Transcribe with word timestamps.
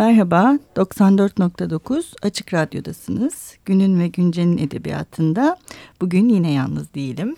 Merhaba, 0.00 0.58
94.9 0.76 2.04
Açık 2.22 2.54
Radyo'dasınız. 2.54 3.56
Günün 3.64 4.00
ve 4.00 4.08
Güncel'in 4.08 4.58
edebiyatında 4.58 5.56
bugün 6.00 6.28
yine 6.28 6.52
yalnız 6.52 6.94
değilim. 6.94 7.36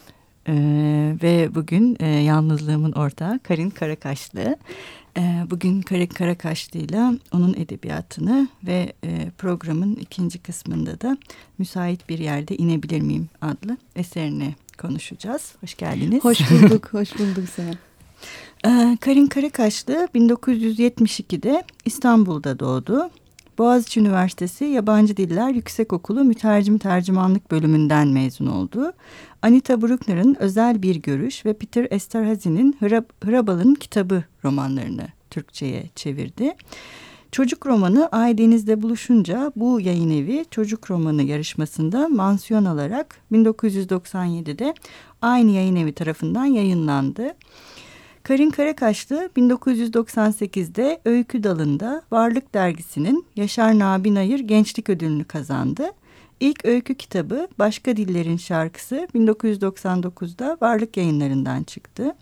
Ee, 0.49 1.17
ve 1.23 1.55
bugün 1.55 1.97
e, 2.01 2.07
yalnızlığımın 2.07 2.93
ortağı 2.93 3.39
Karin 3.39 3.71
Karakaşlı. 3.71 4.57
Ee, 5.17 5.45
bugün 5.51 5.83
Karin 5.83 6.07
Karakaşlı'yla 6.07 7.15
onun 7.33 7.55
edebiyatını 7.55 8.49
ve 8.67 8.93
e, 9.05 9.31
programın 9.39 9.97
ikinci 9.97 10.39
kısmında 10.39 11.01
da 11.01 11.17
Müsait 11.59 12.09
Bir 12.09 12.19
Yerde 12.19 12.57
İnebilir 12.57 13.01
Miyim 13.01 13.29
adlı 13.41 13.77
eserini 13.97 14.55
konuşacağız. 14.79 15.55
Hoş 15.61 15.75
geldiniz. 15.75 16.25
Hoş 16.25 16.51
bulduk, 16.51 16.89
hoş 16.93 17.19
bulduk 17.19 17.49
sana. 17.57 17.92
Ee, 18.67 18.99
Karin 19.01 19.27
Karakaşlı 19.27 20.09
1972'de 20.15 21.65
İstanbul'da 21.85 22.59
doğdu. 22.59 23.11
Boğaziçi 23.59 24.01
Üniversitesi 24.01 24.65
Yabancı 24.65 25.17
Diller 25.17 25.51
Yüksekokulu 25.51 26.25
Mütercim 26.25 26.79
Tercümanlık 26.79 27.51
bölümünden 27.51 28.09
mezun 28.09 28.47
oldu. 28.47 28.93
Anita 29.43 29.83
Bruckner'ın 29.83 30.37
Özel 30.39 30.83
Bir 30.83 30.97
Görüş 30.97 31.47
ve 31.47 31.53
Peter 31.53 31.87
Esterhazy'nin 31.91 32.77
Hrab 32.81 33.05
Hrabal'ın 33.25 33.75
Kitabı 33.75 34.25
romanlarını 34.45 35.07
Türkçe'ye 35.31 35.91
çevirdi. 35.97 36.57
Çocuk 37.33 37.67
romanı 37.67 38.09
Ay 38.13 38.39
Deniz'de 38.39 38.83
buluşunca 38.83 39.53
bu 39.57 39.81
yayın 39.81 40.11
evi 40.11 40.45
çocuk 40.51 40.91
romanı 40.91 41.23
yarışmasında 41.23 42.09
mansiyon 42.09 42.65
alarak 42.65 43.17
1997'de 43.33 44.75
aynı 45.23 45.51
yayın 45.51 45.77
evi 45.77 45.93
tarafından 45.93 46.45
yayınlandı. 46.45 47.35
Karin 48.23 48.51
Karakaşlı 48.51 49.31
1998'de 49.37 51.01
Öykü 51.05 51.43
Dalı'nda 51.43 52.03
Varlık 52.11 52.55
Dergisi'nin 52.55 53.27
Yaşar 53.37 53.79
Nabi 53.79 54.15
Nayır 54.15 54.39
Gençlik 54.39 54.91
Ödülünü 54.91 55.25
kazandı. 55.25 55.91
İlk 56.41 56.65
öykü 56.65 56.95
kitabı 56.95 57.49
Başka 57.59 57.97
Dillerin 57.97 58.37
Şarkısı 58.37 59.09
1999'da 59.15 60.57
Varlık 60.61 60.97
Yayınları'ndan 60.97 61.63
çıktı. 61.63 62.15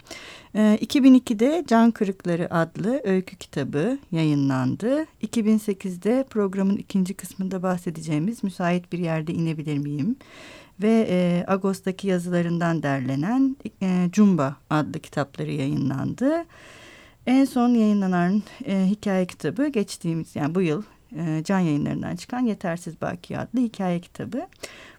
2002'de 0.55 1.59
ee, 1.59 1.65
Can 1.67 1.91
Kırıkları 1.91 2.55
adlı 2.55 3.01
öykü 3.05 3.37
kitabı 3.37 3.99
yayınlandı. 4.13 5.07
2008'de 5.23 6.25
programın 6.31 6.77
ikinci 6.77 7.15
kısmında 7.15 7.63
bahsedeceğimiz 7.63 8.45
Müsait 8.45 8.93
Bir 8.93 8.99
Yerde 8.99 9.33
İnebilir 9.33 9.79
Miyim? 9.79 10.17
Ve 10.83 11.07
e, 11.11 11.45
Ağustos'taki 11.47 12.09
yazılarından 12.09 12.83
derlenen 12.83 13.57
e, 13.83 14.09
Cumba 14.13 14.57
adlı 14.71 15.01
kitapları 15.01 15.53
yayınlandı. 15.53 16.45
En 17.27 17.45
son 17.45 17.69
yayınlanan 17.69 18.43
e, 18.67 18.87
hikaye 18.87 19.27
kitabı 19.27 19.69
geçtiğimiz 19.69 20.37
yani 20.37 20.55
bu 20.55 20.63
yıl 20.63 20.83
e, 21.17 21.43
can 21.45 21.59
yayınlarından 21.59 22.17
çıkan 22.17 22.41
Yetersiz 22.41 23.01
Baki 23.01 23.39
adlı 23.39 23.61
hikaye 23.61 24.01
kitabı. 24.01 24.47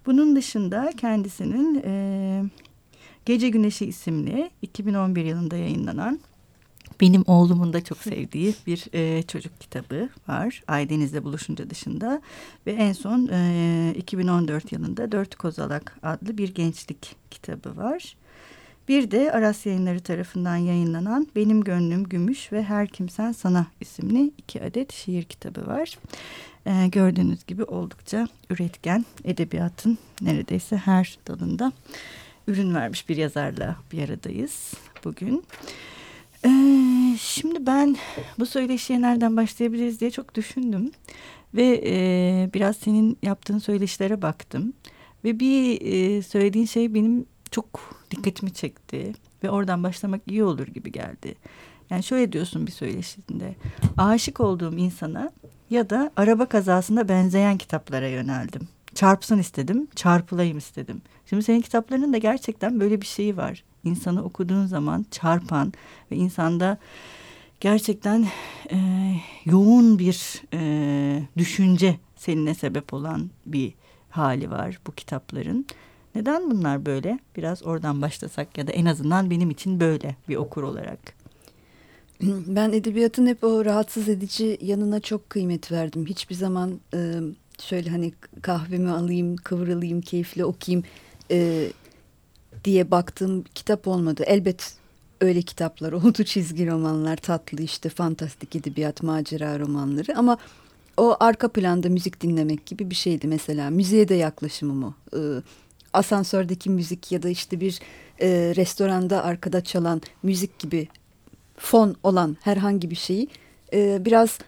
Bunun 0.06 0.36
dışında 0.36 0.94
kendisinin 0.98 1.82
e, 1.86 2.44
Gece 3.26 3.50
Güneşi 3.50 3.86
isimli 3.86 4.52
2011 4.62 5.26
yılında 5.26 5.58
yayınlanan 5.58 6.20
benim 7.02 7.24
oğlumun 7.28 7.74
da 7.74 7.84
çok 7.84 7.98
sevdiği 7.98 8.56
bir 8.68 8.88
e, 8.94 9.24
çocuk 9.24 9.60
kitabı 9.60 10.10
var. 10.28 10.64
Aydeniz'le 10.68 11.24
buluşunca 11.24 11.70
dışında. 11.70 12.22
Ve 12.68 12.72
en 12.72 12.94
son 12.94 13.30
e, 13.32 13.94
2014 13.98 14.72
yılında 14.72 15.12
Dört 15.12 15.36
Kozalak 15.36 15.98
adlı 16.04 16.38
bir 16.38 16.56
gençlik 16.56 17.16
kitabı 17.32 17.78
var. 17.78 18.16
Bir 18.88 19.12
de 19.12 19.32
Aras 19.32 19.66
Yayınları 19.66 20.00
tarafından 20.00 20.56
yayınlanan 20.56 21.28
Benim 21.36 21.64
Gönlüm 21.64 22.04
Gümüş 22.04 22.52
ve 22.52 22.64
Her 22.64 22.88
Kimsen 22.88 23.32
Sana 23.32 23.66
isimli 23.82 24.32
iki 24.38 24.64
adet 24.64 24.94
şiir 24.94 25.24
kitabı 25.24 25.68
var. 25.68 25.98
Ee, 26.66 26.88
gördüğünüz 26.88 27.46
gibi 27.46 27.64
oldukça 27.64 28.28
üretken 28.50 29.06
edebiyatın 29.24 29.98
neredeyse 30.22 30.78
her 30.78 31.18
dalında 31.28 31.72
ürün 32.48 32.76
vermiş 32.76 33.10
bir 33.10 33.18
yazarla 33.18 33.76
bir 33.92 34.04
aradayız 34.10 34.74
bugün. 35.06 35.44
Ee, 36.46 36.91
şimdi 37.20 37.66
ben 37.66 37.98
bu 38.40 38.46
söyleşiye 38.46 39.02
nereden 39.02 39.38
başlayabiliriz 39.38 40.00
diye 40.00 40.12
çok 40.12 40.36
düşündüm. 40.36 40.92
Ve 41.54 41.82
e, 41.86 42.50
biraz 42.54 42.78
senin 42.78 43.18
yaptığın 43.24 43.60
söyleşilere 43.60 44.22
baktım. 44.22 44.74
Ve 45.24 45.40
bir 45.40 45.82
e, 45.82 46.22
söylediğin 46.22 46.66
şey 46.66 46.94
benim 46.94 47.26
çok 47.52 47.66
dikkatimi 48.12 48.54
çekti. 48.54 49.14
Ve 49.44 49.50
oradan 49.50 49.84
başlamak 49.84 50.22
iyi 50.28 50.44
olur 50.44 50.68
gibi 50.68 50.92
geldi. 50.92 51.36
Yani 51.90 52.04
şöyle 52.04 52.32
diyorsun 52.32 52.68
bir 52.68 52.72
söyleşinde. 52.72 53.56
Aşık 53.98 54.40
olduğum 54.40 54.78
insana 54.78 55.32
ya 55.70 55.90
da 55.90 56.12
araba 56.16 56.46
kazasında 56.46 57.10
benzeyen 57.10 57.58
kitaplara 57.58 58.08
yöneldim. 58.08 58.68
Çarpsın 59.02 59.40
istedim, 59.40 59.88
çarpılayım 59.96 60.58
istedim. 60.58 61.02
Şimdi 61.26 61.44
senin 61.44 61.62
kitaplarının 61.62 62.14
da 62.14 62.18
gerçekten 62.18 62.80
böyle 62.80 63.02
bir 63.02 63.06
şeyi 63.06 63.38
var 63.38 63.64
insanı 63.84 64.24
okuduğun 64.24 64.66
zaman 64.66 65.06
çarpan 65.12 65.74
ve 66.12 66.16
insanda 66.16 66.78
gerçekten 67.60 68.28
e, 68.72 68.78
yoğun 69.46 70.00
bir 70.00 70.42
e, 70.54 71.24
düşünce 71.38 71.96
seninle 72.16 72.54
sebep 72.54 72.94
olan 72.94 73.30
bir 73.46 73.74
hali 74.10 74.52
var 74.52 74.80
bu 74.88 74.92
kitapların. 74.92 75.66
Neden 76.16 76.52
bunlar 76.52 76.86
böyle? 76.86 77.20
Biraz 77.38 77.64
oradan 77.64 78.02
başlasak 78.02 78.58
ya 78.58 78.68
da 78.68 78.72
en 78.72 78.86
azından 78.86 79.30
benim 79.30 79.50
için 79.50 79.80
böyle 79.80 80.16
bir 80.30 80.36
okur 80.36 80.64
olarak. 80.64 81.16
Ben 82.48 82.72
edebiyatın 82.72 83.28
hep 83.28 83.44
o 83.44 83.66
rahatsız 83.66 84.10
edici 84.10 84.58
yanına 84.62 85.00
çok 85.00 85.30
kıymet 85.30 85.72
verdim. 85.72 86.06
Hiçbir 86.06 86.36
zaman 86.36 86.80
e, 86.94 87.20
şöyle 87.62 87.90
hani 87.90 88.14
kahvemi 88.42 88.90
alayım, 88.90 89.36
kıvrılayım, 89.36 90.02
keyifle 90.02 90.46
okuyayım 90.46 90.86
e, 91.32 91.68
diye 92.64 92.92
baktığım 92.92 93.44
kitap 93.56 93.88
olmadı. 93.88 94.24
Elbet 94.28 94.74
öyle 95.22 95.42
kitaplar 95.42 95.92
oldu. 95.92 96.24
Çizgi 96.24 96.68
romanlar 96.68 97.18
tatlı 97.18 97.64
işte 97.64 97.90
fantastik 97.90 98.56
edebiyat 98.56 99.04
macera 99.04 99.60
romanları. 99.60 100.18
Ama 100.18 100.38
o 100.98 101.18
arka 101.20 101.48
planda 101.48 101.90
müzik 101.90 102.22
dinlemek 102.22 102.66
gibi 102.66 102.90
bir 102.90 102.96
şeydi 102.96 103.28
mesela. 103.28 103.70
Müziğe 103.70 104.08
de 104.08 104.16
yaklaşımım 104.16 104.84
o. 104.84 104.94
Ee, 105.18 105.42
asansördeki 105.94 106.70
müzik 106.70 107.12
ya 107.12 107.24
da 107.24 107.30
işte 107.30 107.60
bir 107.60 107.80
e, 108.22 108.54
restoranda 108.56 109.24
arkada 109.24 109.64
çalan 109.64 110.02
müzik 110.24 110.60
gibi 110.60 110.88
fon 111.58 111.96
olan 112.04 112.38
herhangi 112.42 112.90
bir 112.90 112.96
şeyi 112.96 113.28
e, 113.74 114.06
biraz 114.06 114.40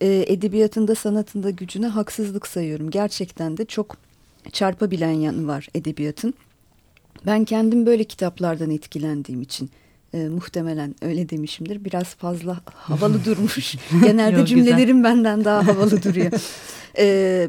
e, 0.00 0.24
edebiyatında 0.28 0.94
sanatında 0.94 1.50
gücüne 1.50 1.86
haksızlık 1.86 2.46
sayıyorum 2.46 2.90
gerçekten 2.90 3.56
de 3.56 3.64
çok 3.64 3.96
çarpabilen 4.52 5.10
yanı 5.10 5.46
var 5.46 5.68
edebiyatın 5.74 6.34
ben 7.26 7.44
kendim 7.44 7.86
böyle 7.86 8.04
kitaplardan 8.04 8.70
etkilendiğim 8.70 9.42
için 9.42 9.70
e, 10.14 10.28
muhtemelen 10.28 10.94
öyle 11.02 11.28
demişimdir. 11.28 11.84
Biraz 11.84 12.04
fazla 12.04 12.60
havalı 12.64 13.24
durmuş. 13.24 13.76
Genelde 14.04 14.38
Yok, 14.38 14.48
cümlelerim 14.48 14.96
güzel. 14.96 15.04
benden 15.04 15.44
daha 15.44 15.66
havalı 15.66 16.02
duruyor. 16.02 16.32
e, 16.98 17.48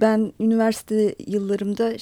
ben 0.00 0.32
üniversite 0.40 1.14
yıllarımda 1.26 1.92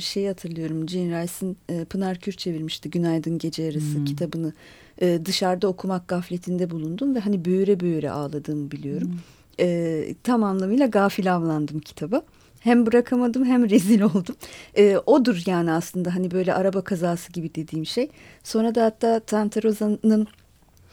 şey 0.00 0.26
hatırlıyorum. 0.26 0.88
Jean 0.88 1.22
Rice'ın 1.22 1.56
e, 1.68 1.84
Pınar 1.84 2.18
Kür 2.18 2.32
çevirmişti 2.32 2.90
Günaydın 2.90 3.38
Gece 3.38 3.62
Yarısı 3.62 3.96
hmm. 3.98 4.04
kitabını. 4.04 4.52
E, 5.00 5.20
dışarıda 5.24 5.68
okumak 5.68 6.08
gafletinde 6.08 6.70
bulundum 6.70 7.14
ve 7.14 7.20
hani 7.20 7.44
büyüre 7.44 7.80
büyüre 7.80 8.10
ağladığımı 8.10 8.70
biliyorum. 8.70 9.08
Hmm. 9.08 9.18
E, 9.60 10.14
tam 10.22 10.44
anlamıyla 10.44 10.86
gafil 10.86 11.34
avlandım 11.34 11.80
kitaba 11.80 12.22
hem 12.60 12.86
bırakamadım 12.86 13.44
hem 13.44 13.70
rezil 13.70 14.00
oldum. 14.00 14.36
E, 14.74 14.98
odur 15.06 15.42
yani 15.46 15.72
aslında 15.72 16.14
hani 16.14 16.30
böyle 16.30 16.54
araba 16.54 16.84
kazası 16.84 17.32
gibi 17.32 17.54
dediğim 17.54 17.86
şey. 17.86 18.10
Sonra 18.44 18.74
da 18.74 18.84
hatta 18.84 19.20
Tante 19.20 19.62
Roza'nın 19.62 20.26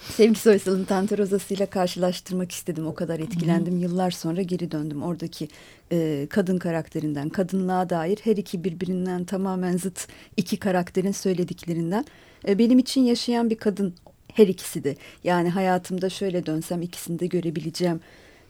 Sevgi 0.09 0.39
Soysal'ın 0.39 0.85
Tante 0.85 1.17
Roza'sıyla 1.17 1.65
karşılaştırmak 1.65 2.51
istedim. 2.51 2.87
O 2.87 2.93
kadar 2.93 3.19
etkilendim. 3.19 3.73
Hı. 3.73 3.79
Yıllar 3.79 4.11
sonra 4.11 4.41
geri 4.41 4.71
döndüm. 4.71 5.03
Oradaki 5.03 5.47
e, 5.91 6.27
kadın 6.29 6.57
karakterinden, 6.57 7.29
kadınlığa 7.29 7.89
dair 7.89 8.19
her 8.23 8.37
iki 8.37 8.63
birbirinden 8.63 9.25
tamamen 9.25 9.77
zıt 9.77 10.07
iki 10.37 10.57
karakterin 10.57 11.11
söylediklerinden. 11.11 12.05
E, 12.47 12.59
benim 12.59 12.79
için 12.79 13.01
yaşayan 13.01 13.49
bir 13.49 13.57
kadın 13.57 13.93
her 14.33 14.47
ikisi 14.47 14.83
de. 14.83 14.95
Yani 15.23 15.49
hayatımda 15.49 16.09
şöyle 16.09 16.45
dönsem 16.45 16.81
ikisini 16.81 17.19
de 17.19 17.27
görebileceğim 17.27 17.99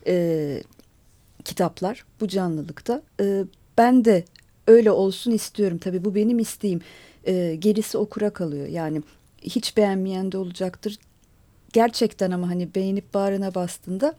e, 0.08 0.64
kitaplar 1.46 2.06
bu 2.22 2.28
canlılıkta. 2.28 3.02
E, 3.20 3.44
ben 3.78 4.06
de 4.06 4.26
öyle 4.68 4.92
olsun 4.92 5.32
istiyorum. 5.32 5.78
Tabii 5.78 6.06
bu 6.06 6.16
benim 6.16 6.40
isteğim. 6.40 6.82
E, 7.28 7.56
gerisi 7.56 7.98
okura 7.98 8.30
kalıyor. 8.30 8.68
Yani 8.68 9.02
hiç 9.42 9.78
beğenmeyen 9.78 10.32
de 10.32 10.38
olacaktır. 10.38 10.98
Gerçekten 11.74 12.32
ama 12.32 12.50
hani 12.50 12.76
beğenip 12.76 13.14
bağrına 13.14 13.56
bastığında 13.56 14.14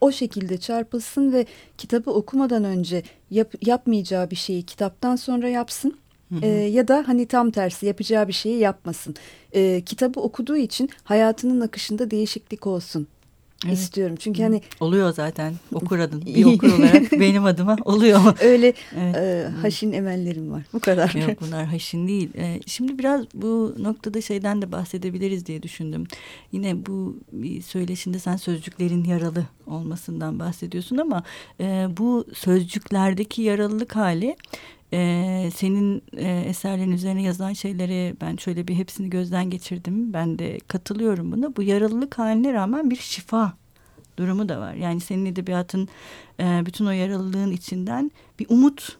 o 0.00 0.12
şekilde 0.12 0.58
çarpılsın 0.58 1.32
ve 1.32 1.46
kitabı 1.78 2.10
okumadan 2.10 2.64
önce 2.64 3.02
yap, 3.30 3.54
yapmayacağı 3.62 4.30
bir 4.30 4.36
şeyi 4.36 4.62
kitaptan 4.62 5.16
sonra 5.16 5.48
yapsın. 5.48 5.98
Hı 6.28 6.34
hı. 6.34 6.46
E, 6.46 6.48
ya 6.48 6.88
da 6.88 7.04
hani 7.06 7.26
tam 7.26 7.50
tersi 7.50 7.86
yapacağı 7.86 8.28
bir 8.28 8.32
şeyi 8.32 8.58
yapmasın. 8.58 9.14
E, 9.52 9.82
kitabı 9.86 10.20
okuduğu 10.20 10.56
için 10.56 10.90
hayatının 11.04 11.60
akışında 11.60 12.10
değişiklik 12.10 12.66
olsun 12.66 13.06
evet. 13.66 13.78
istiyorum. 13.78 14.16
Çünkü 14.18 14.42
hani 14.42 14.62
oluyor 14.80 15.12
zaten 15.12 15.54
okur 15.74 15.98
adın 15.98 16.26
bir 16.26 16.44
okur 16.54 16.72
olarak 16.72 17.12
benim 17.12 17.44
adıma 17.44 17.76
oluyor. 17.84 18.20
Öyle 18.42 18.72
evet. 18.96 19.16
e, 19.16 19.48
haşin 19.62 19.92
emellerim 19.92 20.52
var. 20.52 20.62
Bu 20.72 20.80
kadar. 20.80 21.14
Yok 21.28 21.40
bunlar 21.46 21.64
haşin 21.64 22.08
değil. 22.08 22.30
E, 22.36 22.60
şimdi 22.66 22.98
biraz 22.98 23.24
bu 23.34 23.74
noktada 23.78 24.20
şeyden 24.20 24.62
de 24.62 24.72
bahsedebiliriz 24.72 25.46
diye 25.46 25.62
düşündüm. 25.62 26.06
Yine 26.52 26.86
bu 26.86 27.16
bir 27.32 27.62
söyleşinde 27.62 28.18
sen 28.18 28.36
sözcüklerin 28.36 29.04
yaralı 29.04 29.44
olmasından 29.66 30.38
bahsediyorsun 30.38 30.96
ama 30.96 31.22
e, 31.60 31.86
bu 31.96 32.26
sözcüklerdeki 32.34 33.42
yaralılık 33.42 33.96
hali 33.96 34.36
ee, 34.92 35.50
senin 35.54 36.02
e, 36.16 36.44
eserlerin 36.46 36.92
üzerine 36.92 37.22
yazılan 37.22 37.52
şeyleri 37.52 38.14
ben 38.20 38.36
şöyle 38.36 38.68
bir 38.68 38.74
hepsini 38.74 39.10
gözden 39.10 39.50
geçirdim. 39.50 40.12
Ben 40.12 40.38
de 40.38 40.58
katılıyorum 40.68 41.32
buna. 41.32 41.56
Bu 41.56 41.62
yaralılık 41.62 42.18
haline 42.18 42.52
rağmen 42.52 42.90
bir 42.90 42.96
şifa 42.96 43.52
durumu 44.16 44.48
da 44.48 44.60
var. 44.60 44.74
Yani 44.74 45.00
senin 45.00 45.26
edebiyatın 45.26 45.88
e, 46.40 46.62
bütün 46.66 46.86
o 46.86 46.90
yaralılığın 46.90 47.50
içinden 47.50 48.10
bir 48.38 48.46
umut 48.48 48.98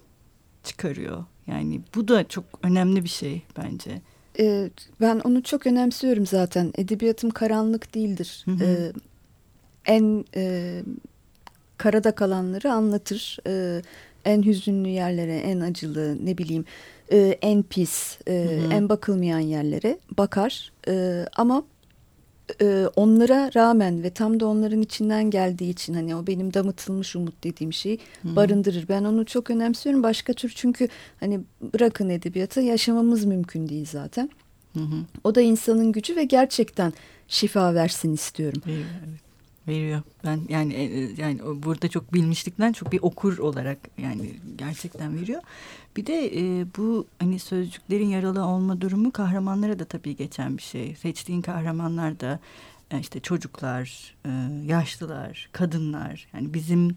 çıkarıyor. 0.64 1.25
Yani 1.46 1.81
bu 1.94 2.08
da 2.08 2.28
çok 2.28 2.44
önemli 2.62 3.04
bir 3.04 3.08
şey 3.08 3.42
bence. 3.58 4.00
Ee, 4.38 4.70
ben 5.00 5.20
onu 5.25 5.42
çok 5.42 5.66
önemsiyorum 5.66 6.26
zaten. 6.26 6.72
Edebiyatım 6.78 7.31
karanlık 7.31 7.94
değildir. 7.94 8.42
Hı 8.44 8.50
hı. 8.50 8.64
Ee, 8.64 8.92
en 9.87 10.25
e, 10.34 10.82
karada 11.76 12.14
kalanları 12.14 12.72
anlatır. 12.72 13.38
Ee, 13.46 13.82
en 14.25 14.43
hüzünlü 14.43 14.88
yerlere, 14.88 15.37
en 15.37 15.61
acılı, 15.61 16.26
ne 16.26 16.38
bileyim 16.38 16.64
e, 17.12 17.38
en 17.43 17.62
pis, 17.62 18.19
e, 18.28 18.32
hı 18.32 18.67
hı. 18.67 18.72
en 18.72 18.88
bakılmayan 18.88 19.40
yerlere 19.40 19.99
bakar. 20.19 20.72
E, 20.88 21.25
ama 21.37 21.62
e, 22.61 22.87
onlara 22.96 23.50
rağmen 23.56 24.02
ve 24.02 24.11
tam 24.11 24.40
da 24.40 24.46
onların 24.46 24.82
içinden 24.82 25.31
geldiği 25.31 25.70
için 25.70 25.94
hani 25.94 26.17
o 26.17 26.26
benim 26.26 26.55
damıtılmış 26.55 27.17
umut 27.17 27.44
dediğim 27.44 27.72
şeyi 27.72 27.99
hı. 28.22 28.37
barındırır. 28.37 28.88
Ben 28.88 29.05
onu 29.05 29.25
çok 29.25 29.50
önemsiyorum. 29.50 30.02
Başka 30.02 30.32
tür 30.32 30.52
çünkü 30.56 30.88
hani 31.20 31.40
bırakın 31.75 32.08
edebiyatı 32.08 32.61
yaşamamız 32.61 33.25
mümkün 33.25 33.69
değil 33.69 33.87
zaten. 33.90 34.31
Hı 34.75 34.81
hı. 34.81 34.96
O 35.25 35.34
da 35.34 35.40
insanın 35.40 35.93
gücü 35.93 36.16
ve 36.16 36.25
gerçekten 36.25 36.93
şifa 37.28 37.75
versin 37.75 38.12
istiyorum. 38.12 38.62
Evet, 38.66 38.84
evet 39.08 39.30
veriyor. 39.70 40.02
Ben 40.25 40.40
yani 40.49 40.75
e, 40.75 40.84
e, 40.84 41.14
yani 41.17 41.40
burada 41.62 41.88
çok 41.88 42.14
bilmişlikten 42.14 42.72
çok 42.72 42.93
bir 42.93 43.02
okur 43.02 43.38
olarak 43.38 43.78
yani 43.99 44.34
gerçekten 44.56 45.20
veriyor. 45.20 45.43
Bir 45.96 46.06
de 46.06 46.26
e, 46.37 46.67
bu 46.78 47.06
hani 47.19 47.38
sözcüklerin 47.38 48.08
yaralı 48.08 48.44
olma 48.44 48.81
durumu 48.81 49.11
kahramanlara 49.11 49.78
da 49.78 49.84
tabii 49.84 50.17
geçen 50.17 50.56
bir 50.56 50.62
şey. 50.62 50.94
Seçtiğin 50.94 51.43
kahramanlar 51.43 52.20
da 52.20 52.38
e, 52.90 52.99
işte 52.99 53.20
çocuklar, 53.20 54.14
yaşlılar, 54.67 55.49
kadınlar 55.52 56.28
yani 56.34 56.55
bizim 56.55 56.94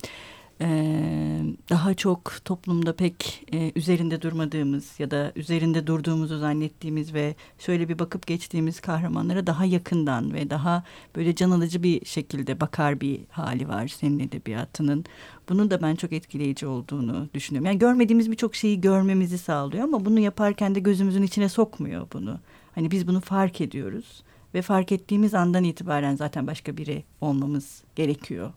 daha 1.69 1.93
çok 1.93 2.33
toplumda 2.45 2.95
pek 2.95 3.45
e, 3.53 3.71
üzerinde 3.75 4.21
durmadığımız 4.21 4.99
ya 4.99 5.11
da 5.11 5.31
üzerinde 5.35 5.87
durduğumuzu 5.87 6.37
zannettiğimiz 6.37 7.13
ve 7.13 7.35
şöyle 7.59 7.89
bir 7.89 7.99
bakıp 7.99 8.27
geçtiğimiz 8.27 8.79
kahramanlara 8.79 9.47
daha 9.47 9.65
yakından 9.65 10.33
ve 10.33 10.49
daha 10.49 10.83
böyle 11.15 11.35
can 11.35 11.51
alıcı 11.51 11.83
bir 11.83 12.05
şekilde 12.05 12.59
bakar 12.59 13.01
bir 13.01 13.19
hali 13.29 13.67
var 13.67 13.87
senin 13.87 14.19
edebiyatının. 14.19 15.05
Bunun 15.49 15.71
da 15.71 15.81
ben 15.81 15.95
çok 15.95 16.13
etkileyici 16.13 16.67
olduğunu 16.67 17.29
düşünüyorum. 17.33 17.65
Yani 17.65 17.79
görmediğimiz 17.79 18.31
birçok 18.31 18.55
şeyi 18.55 18.81
görmemizi 18.81 19.37
sağlıyor 19.37 19.83
ama 19.83 20.05
bunu 20.05 20.19
yaparken 20.19 20.75
de 20.75 20.79
gözümüzün 20.79 21.23
içine 21.23 21.49
sokmuyor 21.49 22.07
bunu. 22.13 22.39
Hani 22.75 22.91
biz 22.91 23.07
bunu 23.07 23.21
fark 23.21 23.61
ediyoruz 23.61 24.23
ve 24.53 24.61
fark 24.61 24.91
ettiğimiz 24.91 25.33
andan 25.33 25.63
itibaren 25.63 26.15
zaten 26.15 26.47
başka 26.47 26.77
biri 26.77 27.03
olmamız 27.21 27.83
gerekiyor. 27.95 28.51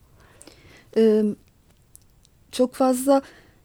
Ee, 0.96 1.22
çok 2.56 2.75
fazla 2.75 3.23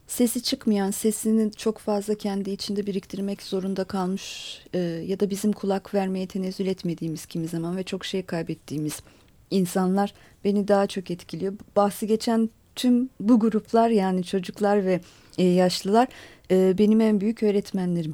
sesi 0.07 0.43
çıkmayan, 0.43 0.91
sesini 0.91 1.51
çok 1.51 1.77
fazla 1.77 2.15
kendi 2.15 2.51
içinde 2.51 2.87
biriktirmek 2.87 3.41
zorunda 3.41 3.83
kalmış 3.83 4.57
e, 4.73 4.79
ya 4.79 5.19
da 5.19 5.29
bizim 5.29 5.51
kulak 5.51 5.93
vermeye 5.93 6.27
tenezzül 6.27 6.67
etmediğimiz 6.67 7.25
kimi 7.25 7.47
zaman 7.47 7.77
ve 7.77 7.83
çok 7.83 8.05
şey 8.05 8.23
kaybettiğimiz 8.23 8.99
insanlar 9.51 10.13
beni 10.43 10.67
daha 10.67 10.87
çok 10.87 11.11
etkiliyor. 11.11 11.53
Bahsi 11.75 12.07
geçen 12.07 12.49
tüm 12.75 13.09
bu 13.19 13.39
gruplar 13.39 13.89
yani 13.89 14.23
çocuklar 14.23 14.85
ve 14.85 15.01
e, 15.37 15.43
yaşlılar 15.43 16.07
e, 16.51 16.77
benim 16.77 17.01
en 17.01 17.21
büyük 17.21 17.43
öğretmenlerim. 17.43 18.13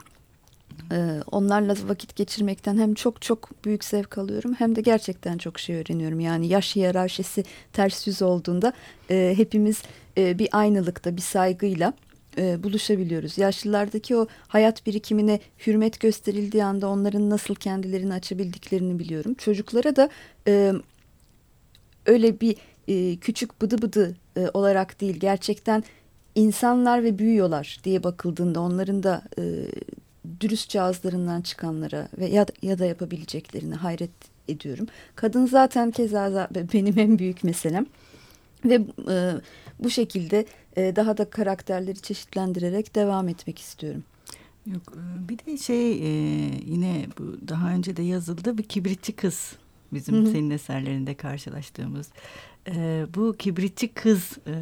Ee, 0.92 1.20
onlarla 1.32 1.76
vakit 1.88 2.16
geçirmekten 2.16 2.78
hem 2.78 2.94
çok 2.94 3.22
çok 3.22 3.66
büyük 3.66 3.84
zevk 3.84 4.18
alıyorum 4.18 4.54
hem 4.54 4.76
de 4.76 4.82
gerçekten 4.82 5.38
çok 5.38 5.60
şey 5.60 5.76
öğreniyorum. 5.76 6.20
Yani 6.20 6.48
yaş 6.48 6.76
hiyerarşisi 6.76 7.44
ters 7.74 8.08
yüz 8.08 8.22
olduğunda 8.22 8.74
e, 9.10 9.34
hepimiz 9.38 9.84
e, 10.18 10.40
bir 10.40 10.50
aynılıkta 10.52 11.16
bir 11.16 11.22
saygıyla 11.22 11.94
e, 12.38 12.64
buluşabiliyoruz. 12.64 13.38
Yaşlılardaki 13.38 14.16
o 14.16 14.28
hayat 14.48 14.86
birikimine 14.86 15.40
hürmet 15.68 16.00
gösterildiği 16.00 16.64
anda 16.64 16.88
onların 16.88 17.30
nasıl 17.30 17.56
kendilerini 17.56 18.14
açabildiklerini 18.14 19.00
biliyorum. 19.00 19.34
Çocuklara 19.34 19.96
da 19.96 20.10
e, 20.48 20.74
öyle 22.06 22.42
bir 22.42 22.56
e, 22.88 23.18
küçük 23.18 23.62
bıdı 23.62 23.82
bıdı 23.82 24.16
e, 24.38 24.48
olarak 24.54 25.02
değil 25.02 25.18
gerçekten 25.20 25.84
insanlar 26.36 27.04
ve 27.04 27.20
büyüyorlar 27.20 27.80
diye 27.84 28.04
bakıldığında 28.04 28.62
onların 28.62 29.04
da 29.04 29.24
e, 29.40 29.44
dürüstçe 30.42 30.82
ağızlarından 30.82 31.42
çıkanlara 31.42 32.08
ve 32.18 32.26
ya, 32.26 32.46
ya 32.62 32.80
da 32.80 32.86
yapabileceklerine 32.86 33.76
hayret 33.76 34.12
ediyorum. 34.48 34.88
Kadın 35.16 35.46
zaten 35.46 35.92
keza 35.92 36.48
benim 36.74 37.00
en 37.00 37.20
büyük 37.20 37.44
meselem 37.44 37.86
ve 38.66 38.82
e, 39.10 39.32
bu 39.80 39.90
şekilde 39.90 40.46
e, 40.76 40.96
daha 40.96 41.18
da 41.18 41.30
karakterleri 41.30 42.02
çeşitlendirerek 42.02 42.96
devam 42.96 43.28
etmek 43.30 43.60
istiyorum. 43.60 44.04
Yok 44.66 44.94
e, 44.96 45.30
bir 45.30 45.38
de 45.38 45.58
şey 45.58 45.92
e, 45.92 46.08
yine 46.66 47.06
bu 47.20 47.48
daha 47.48 47.72
önce 47.72 47.98
de 47.98 48.04
yazıldı 48.04 48.58
bir 48.58 48.64
kibritçi 48.64 49.14
kız 49.14 49.56
bizim 49.94 50.16
Hı 50.16 50.20
-hı. 50.20 50.32
senin 50.32 50.50
eserlerinde 50.50 51.16
karşılaştığımız 51.16 52.10
e, 52.68 53.06
bu 53.16 53.36
kibritçi 53.40 53.88
kız 53.94 54.38
e, 54.48 54.54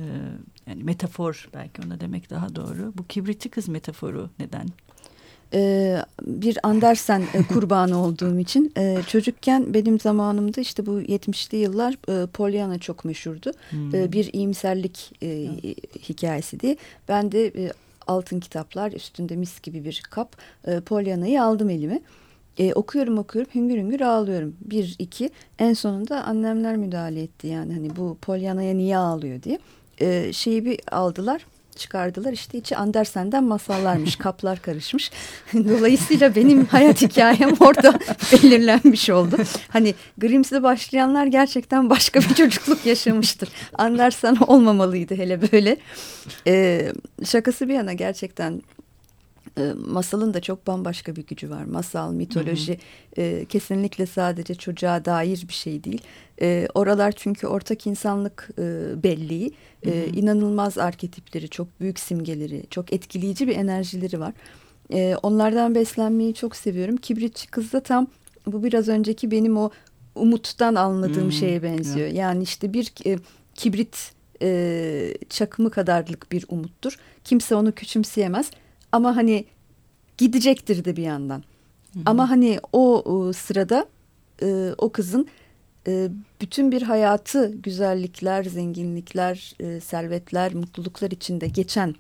yani 0.68 0.84
metafor 0.84 1.50
belki 1.54 1.82
ona 1.88 2.00
demek 2.00 2.30
daha 2.30 2.56
doğru 2.56 2.94
bu 2.98 3.08
kibritçi 3.08 3.50
kız 3.50 3.68
metaforu 3.68 4.30
neden 4.40 4.68
e, 5.56 5.96
bir 6.22 6.58
Andersen 6.64 7.24
e, 7.34 7.44
kurbanı 7.54 8.04
olduğum 8.04 8.40
için 8.40 8.74
e, 8.78 8.98
çocukken 9.08 9.74
benim 9.74 10.00
zamanımda 10.00 10.62
işte 10.62 10.86
bu 10.86 11.02
70'li 11.02 11.58
yıllar 11.58 12.24
e, 12.24 12.28
Pollyanna 12.28 12.80
çok 12.80 13.06
meşhurdu. 13.06 13.52
Hmm. 13.70 13.96
E, 13.96 14.12
bir 14.12 14.34
iyimserlik 14.34 15.12
e, 15.24 15.50
hikayesi 16.10 16.60
diye. 16.60 16.78
Ben 17.08 17.32
de 17.32 17.48
e, 17.48 17.72
altın 18.08 18.40
kitaplar 18.40 18.92
üstünde 18.92 19.36
mis 19.36 19.62
gibi 19.62 19.86
bir 19.86 20.04
kap 20.10 20.38
e, 20.68 20.80
Pollyanna'yı 20.80 21.44
aldım 21.44 21.70
elime. 21.70 22.02
E, 22.58 22.74
okuyorum 22.74 23.18
okuyorum 23.18 23.52
hüngür 23.56 23.78
hüngür 23.78 24.02
ağlıyorum. 24.02 24.56
Bir 24.62 24.96
iki 25.00 25.30
en 25.60 25.74
sonunda 25.74 26.24
annemler 26.24 26.76
müdahale 26.76 27.22
etti 27.22 27.48
yani 27.48 27.74
hani 27.74 27.96
bu 27.96 28.18
Pollyanna'ya 28.22 28.74
niye 28.74 28.98
ağlıyor 28.98 29.44
diye. 29.44 29.60
E, 30.02 30.34
şeyi 30.34 30.66
bir 30.66 30.80
aldılar 30.92 31.46
çıkardılar. 31.76 32.34
İşte 32.34 32.58
içi 32.58 32.78
Andersen'den 32.78 33.44
masallarmış, 33.44 34.16
kaplar 34.26 34.62
karışmış. 34.62 35.12
Dolayısıyla 35.54 36.36
benim 36.36 36.66
hayat 36.66 37.02
hikayem 37.02 37.54
orada 37.60 38.00
belirlenmiş 38.32 39.10
oldu. 39.10 39.36
Hani 39.70 39.96
Grimms'le 40.18 40.64
başlayanlar 40.64 41.26
gerçekten 41.26 41.90
başka 41.90 42.20
bir 42.20 42.34
çocukluk 42.34 42.86
yaşamıştır. 42.86 43.50
Andersen 43.74 44.36
olmamalıydı 44.48 45.16
hele 45.16 45.52
böyle. 45.52 45.78
Ee, 46.48 46.92
şakası 47.26 47.68
bir 47.68 47.74
yana 47.74 47.94
gerçekten 47.94 48.62
e, 49.58 49.74
masalın 49.88 50.34
da 50.34 50.42
çok 50.42 50.68
bambaşka 50.68 51.16
bir 51.16 51.26
gücü 51.26 51.50
var. 51.50 51.64
Masal, 51.64 52.14
mitoloji 52.14 52.74
hı 53.16 53.22
hı. 53.22 53.26
E, 53.26 53.46
kesinlikle 53.46 54.06
sadece 54.06 54.56
çocuğa 54.56 55.06
dair 55.06 55.46
bir 55.48 55.54
şey 55.54 55.84
değil. 55.84 56.02
E, 56.42 56.68
oralar 56.74 57.12
çünkü 57.12 57.48
ortak 57.48 57.88
insanlık 57.88 58.50
e, 58.60 58.64
belleği. 59.04 59.54
E, 59.86 59.90
hı 59.90 59.94
hı. 59.94 60.16
inanılmaz 60.16 60.78
arketipleri, 60.78 61.50
çok 61.50 61.80
büyük 61.80 62.00
simgeleri, 62.00 62.64
çok 62.70 62.94
etkileyici 62.94 63.48
bir 63.48 63.56
enerjileri 63.56 64.20
var. 64.20 64.34
E, 64.94 65.16
onlardan 65.24 65.76
beslenmeyi 65.76 66.34
çok 66.34 66.56
seviyorum. 66.56 66.98
Kibritçi 66.98 67.48
kız 67.48 67.74
da 67.74 67.80
tam 67.80 68.08
bu 68.48 68.64
biraz 68.64 68.88
önceki 68.88 69.32
benim 69.32 69.58
o 69.58 69.70
umuttan 70.16 70.76
anladığım 70.76 71.24
hmm, 71.24 71.32
şeye 71.32 71.64
benziyor. 71.64 72.08
Yeah. 72.08 72.16
Yani 72.16 72.44
işte 72.44 72.74
bir 72.74 72.94
e, 73.06 73.20
kibrit 73.56 74.12
e, 74.42 75.14
çakımı 75.30 75.72
kadarlık 75.72 76.32
bir 76.32 76.46
umuttur. 76.50 76.98
Kimse 77.24 77.56
onu 77.56 77.72
küçümseyemez. 77.72 78.52
Ama 78.96 79.16
hani 79.16 79.46
gidecektir 80.18 80.86
de 80.86 80.96
bir 80.96 81.04
yandan. 81.04 81.44
Hı 81.94 82.00
hı. 82.00 82.04
Ama 82.06 82.30
hani 82.30 82.60
o, 82.74 83.02
o 83.02 83.34
sırada 83.34 83.86
e, 84.42 84.70
o 84.78 84.92
kızın 84.92 85.28
e, 85.88 86.10
bütün 86.42 86.72
bir 86.72 86.82
hayatı 86.82 87.56
güzellikler, 87.56 88.44
zenginlikler, 88.44 89.54
e, 89.60 89.80
servetler, 89.80 90.56
mutluluklar 90.56 91.12
içinde 91.12 91.48
geçen 91.48 91.96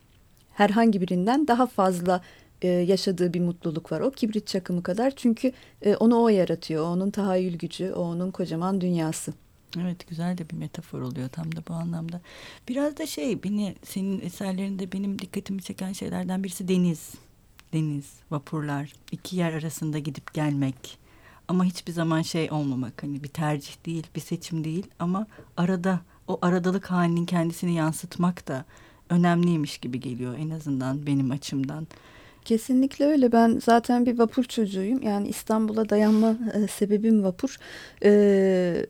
herhangi 0.54 1.02
birinden 1.02 1.48
daha 1.48 1.66
fazla 1.66 2.22
e, 2.62 2.68
yaşadığı 2.68 3.34
bir 3.34 3.42
mutluluk 3.42 3.92
var. 3.92 4.00
O 4.02 4.12
kibrit 4.12 4.48
çakımı 4.48 4.84
kadar 4.84 5.12
çünkü 5.16 5.52
e, 5.82 5.96
onu 5.96 6.22
o 6.24 6.30
yaratıyor. 6.30 6.86
Onun 6.86 7.12
tahayyül 7.12 7.58
gücü, 7.58 7.92
o 7.92 8.02
onun 8.02 8.32
kocaman 8.32 8.82
dünyası. 8.82 9.34
Evet 9.82 10.08
güzel 10.08 10.38
de 10.38 10.50
bir 10.50 10.56
metafor 10.56 11.02
oluyor 11.02 11.30
tam 11.30 11.56
da 11.56 11.60
bu 11.68 11.74
anlamda. 11.74 12.22
Biraz 12.68 12.98
da 12.98 13.06
şey 13.06 13.44
beni 13.44 13.76
senin 13.84 14.22
eserlerinde 14.22 14.92
benim 14.92 15.20
dikkatimi 15.20 15.62
çeken 15.62 15.94
şeylerden 15.94 16.44
birisi 16.44 16.68
deniz. 16.68 17.14
Deniz, 17.74 18.14
vapurlar, 18.32 18.94
iki 19.12 19.36
yer 19.36 19.54
arasında 19.54 20.00
gidip 20.00 20.34
gelmek. 20.34 20.98
Ama 21.48 21.64
hiçbir 21.64 21.94
zaman 21.94 22.22
şey 22.22 22.52
olmamak 22.52 23.04
hani 23.04 23.24
bir 23.24 23.28
tercih 23.28 23.86
değil, 23.86 24.08
bir 24.16 24.22
seçim 24.22 24.64
değil 24.64 24.88
ama 25.00 25.28
arada 25.58 26.02
o 26.28 26.40
aradalık 26.42 26.92
halinin 26.92 27.26
kendisini 27.26 27.76
yansıtmak 27.76 28.48
da 28.48 28.66
önemliymiş 29.10 29.78
gibi 29.78 30.00
geliyor 30.00 30.36
en 30.40 30.50
azından 30.50 31.08
benim 31.08 31.32
açımdan. 31.32 31.88
Kesinlikle 32.46 33.06
öyle. 33.06 33.32
Ben 33.32 33.60
zaten 33.66 34.06
bir 34.06 34.20
vapur 34.20 34.44
çocuğuyum. 34.44 35.02
Yani 35.02 35.28
İstanbul'a 35.28 35.90
dayanma 35.90 36.38
e, 36.54 36.68
sebebim 36.68 37.24
vapur. 37.24 37.58
E, 38.04 38.86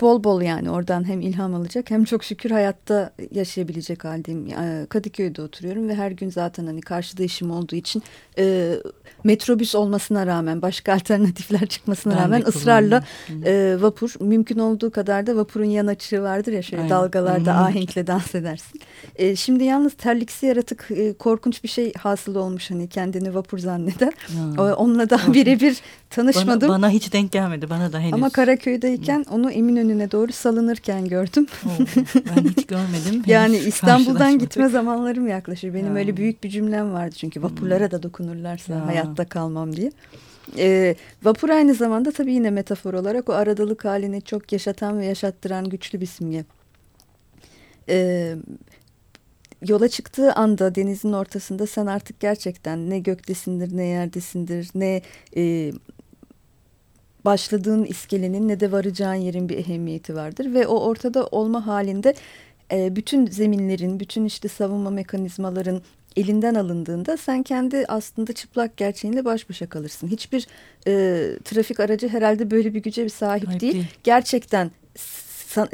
bol 0.00 0.24
bol 0.24 0.42
yani 0.42 0.70
oradan 0.70 1.08
hem 1.08 1.20
ilham 1.20 1.54
alacak 1.54 1.90
hem 1.90 2.04
çok 2.04 2.24
şükür 2.24 2.50
hayatta 2.50 3.12
yaşayabilecek 3.30 4.04
haldeyim. 4.04 4.48
Kadıköy'de 4.88 5.42
oturuyorum 5.42 5.88
ve 5.88 5.94
her 5.94 6.10
gün 6.10 6.30
zaten 6.30 6.66
hani 6.66 6.80
karşıda 6.80 7.22
işim 7.22 7.50
olduğu 7.50 7.76
için 7.76 8.02
e, 8.38 8.74
metrobüs 9.24 9.74
olmasına 9.74 10.26
rağmen 10.26 10.62
başka 10.62 10.92
alternatifler 10.94 11.66
çıkmasına 11.66 12.14
ben 12.14 12.22
rağmen 12.22 12.42
ısrarla 12.46 13.04
e, 13.44 13.76
vapur 13.80 14.14
mümkün 14.20 14.58
olduğu 14.58 14.90
kadar 14.90 15.26
da 15.26 15.36
vapurun 15.36 15.64
yan 15.64 15.86
açığı 15.86 16.22
vardır 16.22 16.52
ya 16.52 16.62
şöyle 16.62 16.82
Aynen. 16.82 16.96
dalgalarda 16.96 17.54
ahenkle 17.54 18.06
dans 18.06 18.34
edersin. 18.34 18.80
E, 19.16 19.36
şimdi 19.36 19.64
yalnız 19.64 19.94
terliksi 19.94 20.46
yaratık 20.46 20.88
e, 20.90 21.12
korkunç 21.12 21.64
bir 21.64 21.68
şey 21.68 21.92
hasıl 21.92 22.34
olmuş 22.34 22.70
hani 22.70 22.88
kendini 22.88 23.34
vapur 23.34 23.58
zanneden. 23.58 24.12
Ya. 24.56 24.76
Onunla 24.76 25.10
daha 25.10 25.34
birebir 25.34 25.80
tanışmadım. 26.14 26.68
Bana, 26.68 26.78
bana 26.78 26.90
hiç 26.90 27.12
denk 27.12 27.32
gelmedi 27.32 27.70
bana 27.70 27.92
da 27.92 28.00
henüz. 28.00 28.12
Ama 28.12 28.30
Karaköy'deyken 28.30 29.24
onu 29.30 29.50
emin 29.50 29.76
önüne 29.76 30.10
doğru 30.10 30.32
salınırken 30.32 31.08
gördüm. 31.08 31.46
Oo, 31.66 31.84
ben 32.14 32.44
hiç 32.44 32.66
görmedim. 32.66 33.22
yani 33.26 33.56
İstanbul'dan 33.56 34.38
gitme 34.38 34.68
zamanlarım 34.68 35.28
yaklaşır. 35.28 35.74
Benim 35.74 35.92
ya. 35.92 35.94
öyle 35.94 36.16
büyük 36.16 36.44
bir 36.44 36.48
cümlem 36.48 36.92
vardı 36.92 37.14
çünkü 37.18 37.42
vapurlara 37.42 37.90
da 37.90 38.02
dokunurlarsa 38.02 38.74
ya. 38.74 38.86
hayatta 38.86 39.24
kalmam 39.24 39.76
diye. 39.76 39.92
E, 40.58 40.94
vapur 41.22 41.48
aynı 41.48 41.74
zamanda 41.74 42.12
tabii 42.12 42.32
yine 42.32 42.50
metafor 42.50 42.94
olarak 42.94 43.28
o 43.28 43.32
aradalık 43.32 43.84
halini 43.84 44.22
çok 44.22 44.52
yaşatan 44.52 44.98
ve 44.98 45.06
yaşattıran 45.06 45.68
güçlü 45.68 46.00
bir 46.00 46.06
simge. 46.06 46.44
E, 47.88 48.36
yola 49.68 49.88
çıktığı 49.88 50.32
anda 50.32 50.74
denizin 50.74 51.12
ortasında 51.12 51.66
sen 51.66 51.86
artık 51.86 52.20
gerçekten 52.20 52.90
ne 52.90 52.98
göktesindir 52.98 53.76
ne 53.76 53.84
yerdesindir 53.84 54.70
ne 54.74 55.02
e, 55.36 55.72
başladığın 57.24 57.84
iskelenin 57.84 58.48
ne 58.48 58.60
de 58.60 58.72
varacağın 58.72 59.14
yerin 59.14 59.48
bir 59.48 59.58
ehemmiyeti 59.58 60.14
vardır 60.14 60.54
ve 60.54 60.66
o 60.66 60.80
ortada 60.80 61.26
olma 61.26 61.66
halinde 61.66 62.14
e, 62.72 62.96
bütün 62.96 63.26
zeminlerin, 63.26 64.00
bütün 64.00 64.24
işte 64.24 64.48
savunma 64.48 64.90
mekanizmaların 64.90 65.82
elinden 66.16 66.54
alındığında 66.54 67.16
sen 67.16 67.42
kendi 67.42 67.84
aslında 67.88 68.32
çıplak 68.32 68.76
gerçeğinle 68.76 69.24
baş 69.24 69.50
başa 69.50 69.68
kalırsın. 69.68 70.08
Hiçbir 70.08 70.46
e, 70.86 70.92
trafik 71.44 71.80
aracı 71.80 72.08
herhalde 72.08 72.50
böyle 72.50 72.74
bir 72.74 72.82
güce 72.82 73.04
bir 73.04 73.08
sahip 73.08 73.48
Hayır, 73.48 73.60
değil. 73.60 73.72
değil. 73.72 73.86
Gerçekten 74.04 74.70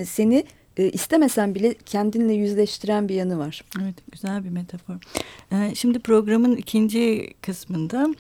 seni 0.04 0.45
e, 0.76 0.90
istemesen 0.90 1.54
bile 1.54 1.75
kendinle 1.75 2.33
yüzleştiren 2.33 3.09
bir 3.09 3.14
yanı 3.14 3.38
var. 3.38 3.64
Evet 3.83 3.95
güzel 4.12 4.45
bir 4.45 4.50
metafor. 4.50 4.95
Ee, 5.52 5.75
şimdi 5.75 5.99
programın 5.99 6.57
ikinci 6.57 7.33
kısmında 7.42 8.14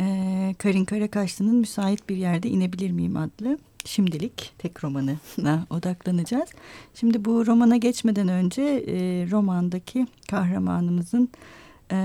e, 0.00 0.54
Karin 0.58 0.84
Karakaşlı'nın 0.84 1.56
Müsait 1.56 2.08
Bir 2.08 2.16
Yerde 2.16 2.48
İnebilir 2.48 2.90
Miyim 2.90 3.16
adlı 3.16 3.58
şimdilik 3.84 4.52
tek 4.58 4.84
romanına 4.84 5.66
odaklanacağız. 5.70 6.48
Şimdi 6.94 7.24
bu 7.24 7.46
romana 7.46 7.76
geçmeden 7.76 8.28
önce 8.28 8.62
e, 8.62 8.94
romandaki 9.30 10.06
kahramanımızın 10.28 11.28
e, 11.92 11.96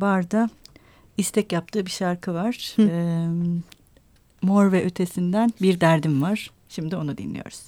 barda 0.00 0.50
istek 1.16 1.52
yaptığı 1.52 1.86
bir 1.86 1.90
şarkı 1.90 2.34
var. 2.34 2.74
E, 2.78 3.28
Mor 4.42 4.72
ve 4.72 4.84
ötesinden 4.84 5.50
bir 5.62 5.80
derdim 5.80 6.22
var. 6.22 6.50
Şimdi 6.68 6.96
onu 6.96 7.18
dinliyoruz. 7.18 7.62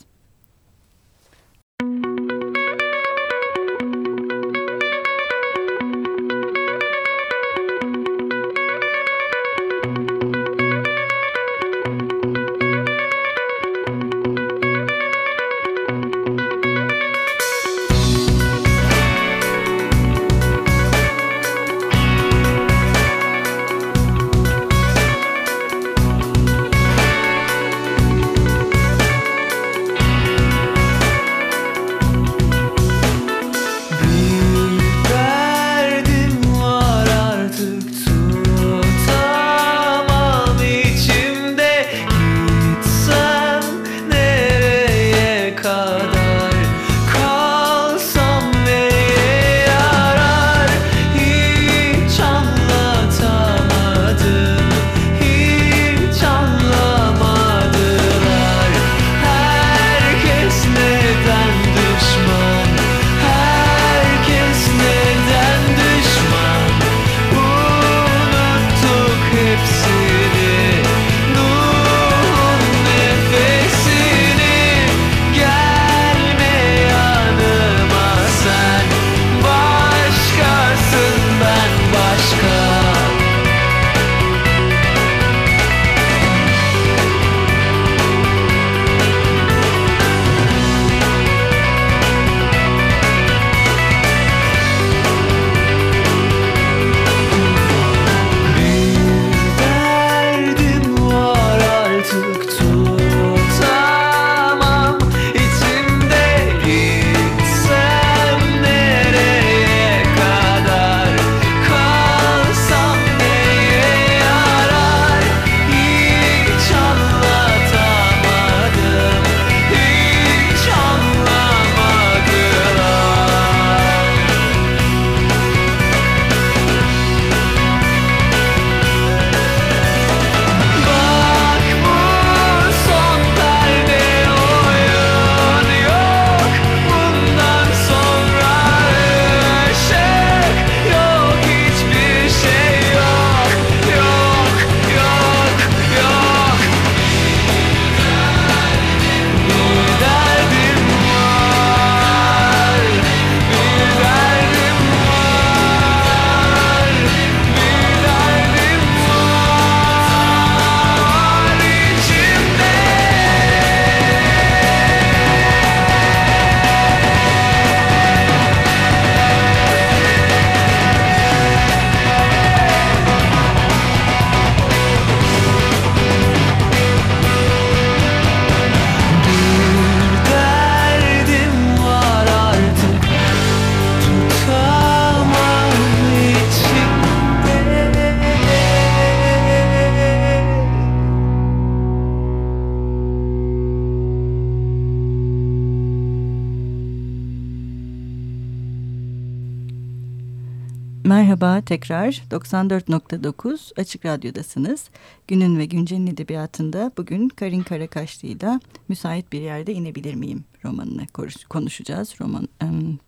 Merhaba 201.40 201.64
tekrar 201.64 202.22
94.9 202.30 203.80
Açık 203.80 204.06
Radyo'dasınız. 204.06 204.90
Günün 205.28 205.58
ve 205.58 205.64
Güncel'in 205.64 206.06
edebiyatında 206.06 206.92
bugün 206.96 207.28
Karin 207.28 207.62
Karakaşlı 207.62 208.28
ile 208.28 208.60
Müsait 208.88 209.32
Bir 209.32 209.40
Yerde 209.40 209.72
inebilir 209.72 210.14
miyim 210.14 210.44
romanını 210.64 211.06
konuşacağız. 211.48 212.14
Roman 212.20 212.48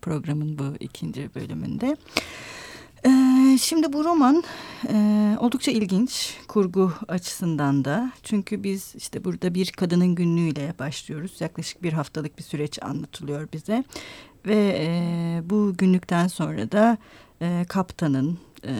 programın 0.01 0.59
bu 0.59 0.63
ikinci 0.79 1.35
bölümünde. 1.35 1.97
Ee, 3.05 3.57
şimdi 3.59 3.93
bu 3.93 4.03
roman 4.05 4.43
e, 4.89 5.37
oldukça 5.39 5.71
ilginç 5.71 6.37
kurgu 6.47 6.93
açısından 7.07 7.85
da. 7.85 8.11
Çünkü 8.23 8.63
biz 8.63 8.95
işte 8.95 9.23
burada 9.23 9.53
bir 9.53 9.71
kadının 9.71 10.15
günlüğüyle 10.15 10.73
başlıyoruz. 10.79 11.41
Yaklaşık 11.41 11.83
bir 11.83 11.93
haftalık 11.93 12.37
bir 12.37 12.43
süreç 12.43 12.83
anlatılıyor 12.83 13.47
bize. 13.53 13.83
Ve 14.45 14.75
e, 14.79 15.41
bu 15.49 15.73
günlükten 15.77 16.27
sonra 16.27 16.71
da 16.71 16.97
e, 17.41 17.65
kaptanın, 17.69 18.39
e, 18.65 18.73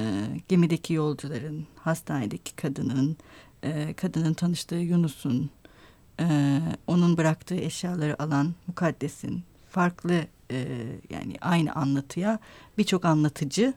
gemideki 0.47 0.93
yolcuların, 0.93 1.67
hastanedeki 1.75 2.55
kadının, 2.55 3.17
e, 3.63 3.93
kadının 3.93 4.33
tanıştığı 4.33 4.75
Yunus'un, 4.75 5.49
e, 6.19 6.59
onun 6.87 7.17
bıraktığı 7.17 7.55
eşyaları 7.55 8.23
alan 8.23 8.53
mukaddesin 8.67 9.43
farklı 9.69 10.13
e, 10.51 10.67
yani 11.09 11.35
aynı 11.41 11.73
anlatıya 11.73 12.39
birçok 12.77 13.05
anlatıcı 13.05 13.73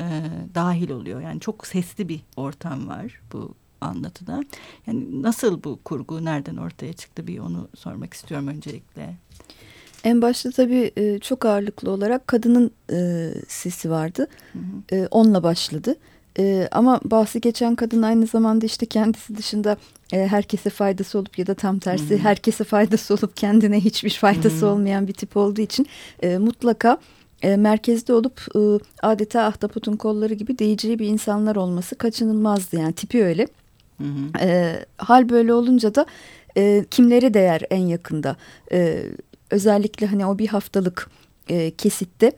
e, 0.00 0.06
dahil 0.54 0.90
oluyor. 0.90 1.20
Yani 1.20 1.40
çok 1.40 1.66
sesli 1.66 2.08
bir 2.08 2.20
ortam 2.36 2.88
var 2.88 3.20
bu 3.32 3.54
anlatıda. 3.80 4.44
Yani 4.86 5.22
nasıl 5.22 5.64
bu 5.64 5.78
kurgu 5.84 6.24
nereden 6.24 6.56
ortaya 6.56 6.92
çıktı 6.92 7.26
bir 7.26 7.38
onu 7.38 7.68
sormak 7.76 8.14
istiyorum 8.14 8.48
öncelikle. 8.48 9.16
En 10.04 10.22
başta 10.22 10.50
tabii 10.50 10.92
e, 10.96 11.18
çok 11.18 11.44
ağırlıklı 11.44 11.90
olarak 11.90 12.26
kadının 12.26 12.70
e, 12.92 13.30
sesi 13.48 13.90
vardı. 13.90 14.26
Hı 14.52 14.58
hı. 14.58 14.96
E, 14.96 15.06
onunla 15.06 15.42
başladı. 15.42 15.96
E, 16.38 16.68
ama 16.72 17.00
bahsi 17.04 17.40
geçen 17.40 17.74
kadın 17.74 18.02
aynı 18.02 18.26
zamanda 18.26 18.66
işte 18.66 18.86
kendisi 18.86 19.36
dışında 19.36 19.76
e, 20.12 20.26
herkese 20.26 20.70
faydası 20.70 21.18
olup 21.18 21.38
ya 21.38 21.46
da 21.46 21.54
tam 21.54 21.78
tersi 21.78 22.10
hı 22.10 22.14
hı. 22.14 22.18
herkese 22.18 22.64
faydası 22.64 23.14
olup 23.14 23.36
kendine 23.36 23.80
hiçbir 23.80 24.10
faydası 24.10 24.56
hı 24.56 24.66
hı. 24.66 24.70
olmayan 24.70 25.08
bir 25.08 25.12
tip 25.12 25.36
olduğu 25.36 25.60
için 25.60 25.86
e, 26.22 26.38
mutlaka 26.38 26.98
e, 27.42 27.56
merkezde 27.56 28.12
olup 28.12 28.40
e, 28.56 28.60
adeta 29.02 29.42
ahtapotun 29.42 29.96
kolları 29.96 30.34
gibi 30.34 30.58
değeceği 30.58 30.98
bir 30.98 31.06
insanlar 31.06 31.56
olması 31.56 31.94
kaçınılmazdı. 31.94 32.76
Yani 32.76 32.92
tipi 32.92 33.24
öyle. 33.24 33.46
Hı 33.98 34.04
hı. 34.04 34.38
E, 34.40 34.78
hal 34.96 35.28
böyle 35.28 35.54
olunca 35.54 35.94
da 35.94 36.06
e, 36.56 36.84
kimlere 36.90 37.34
değer 37.34 37.62
en 37.70 37.86
yakında? 37.86 38.36
E, 38.72 39.04
özellikle 39.50 40.06
hani 40.06 40.26
o 40.26 40.38
bir 40.38 40.46
haftalık 40.46 41.10
e, 41.48 41.70
kesitte 41.70 42.32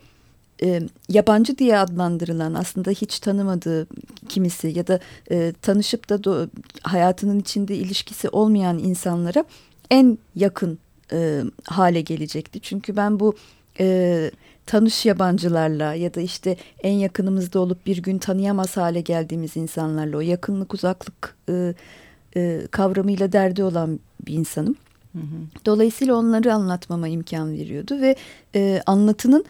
e, 0.63 0.81
yabancı 1.09 1.59
diye 1.59 1.79
adlandırılan 1.79 2.55
aslında 2.55 2.91
hiç 2.91 3.19
tanımadığı 3.19 3.87
kimisi 4.29 4.69
ya 4.69 4.87
da 4.87 5.01
e, 5.31 5.53
tanışıp 5.63 6.09
da 6.09 6.25
do, 6.25 6.47
hayatının 6.83 7.41
içinde 7.41 7.77
ilişkisi 7.77 8.29
olmayan 8.29 8.79
insanlara 8.79 9.45
en 9.91 10.19
yakın 10.35 10.79
e, 11.13 11.43
hale 11.65 12.01
gelecekti. 12.01 12.61
Çünkü 12.61 12.97
ben 12.97 13.21
bu 13.21 13.35
e, 13.81 14.31
tanış 14.71 15.07
yabancılarla 15.07 15.95
ya 15.95 16.15
da 16.15 16.21
işte 16.21 16.57
en 16.83 16.93
yakınımızda 16.93 17.61
olup 17.61 17.87
bir 17.87 18.03
gün 18.03 18.19
tanıyamaz 18.19 18.77
hale 18.77 19.01
geldiğimiz 19.01 19.57
insanlarla 19.57 20.17
o 20.17 20.21
yakınlık 20.21 20.75
uzaklık 20.75 21.37
e, 21.49 21.75
e, 22.37 22.67
kavramıyla 22.71 23.33
derdi 23.33 23.63
olan 23.63 24.01
bir 24.27 24.35
insanım. 24.35 24.77
Dolayısıyla 25.67 26.15
onları 26.15 26.55
anlatmama 26.55 27.09
imkan 27.09 27.53
veriyordu 27.53 28.01
ve 28.01 28.17
e, 28.55 28.83
anlatının 28.87 29.45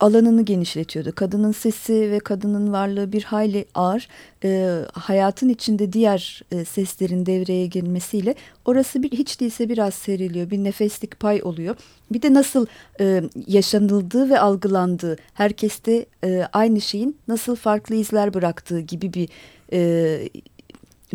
alanını 0.00 0.42
genişletiyordu. 0.42 1.12
Kadının 1.14 1.52
sesi 1.52 2.10
ve 2.10 2.18
kadının 2.18 2.72
varlığı 2.72 3.12
bir 3.12 3.22
hayli 3.22 3.64
ağır. 3.74 4.08
E, 4.44 4.80
hayatın 4.92 5.48
içinde 5.48 5.92
diğer 5.92 6.42
e, 6.52 6.64
seslerin 6.64 7.26
devreye 7.26 7.66
girmesiyle 7.66 8.34
orası 8.64 9.02
bir 9.02 9.10
hiç 9.10 9.40
değilse 9.40 9.68
biraz 9.68 9.94
seriliyor. 9.94 10.50
Bir 10.50 10.64
nefeslik 10.64 11.20
pay 11.20 11.42
oluyor. 11.42 11.76
Bir 12.10 12.22
de 12.22 12.34
nasıl 12.34 12.66
e, 13.00 13.22
yaşanıldığı 13.46 14.30
ve 14.30 14.40
algılandığı, 14.40 15.16
herkeste 15.34 16.06
e, 16.24 16.48
aynı 16.52 16.80
şeyin 16.80 17.16
nasıl 17.28 17.56
farklı 17.56 17.94
izler 17.94 18.34
bıraktığı 18.34 18.80
gibi 18.80 19.12
bir 19.12 19.28
e, 19.72 20.28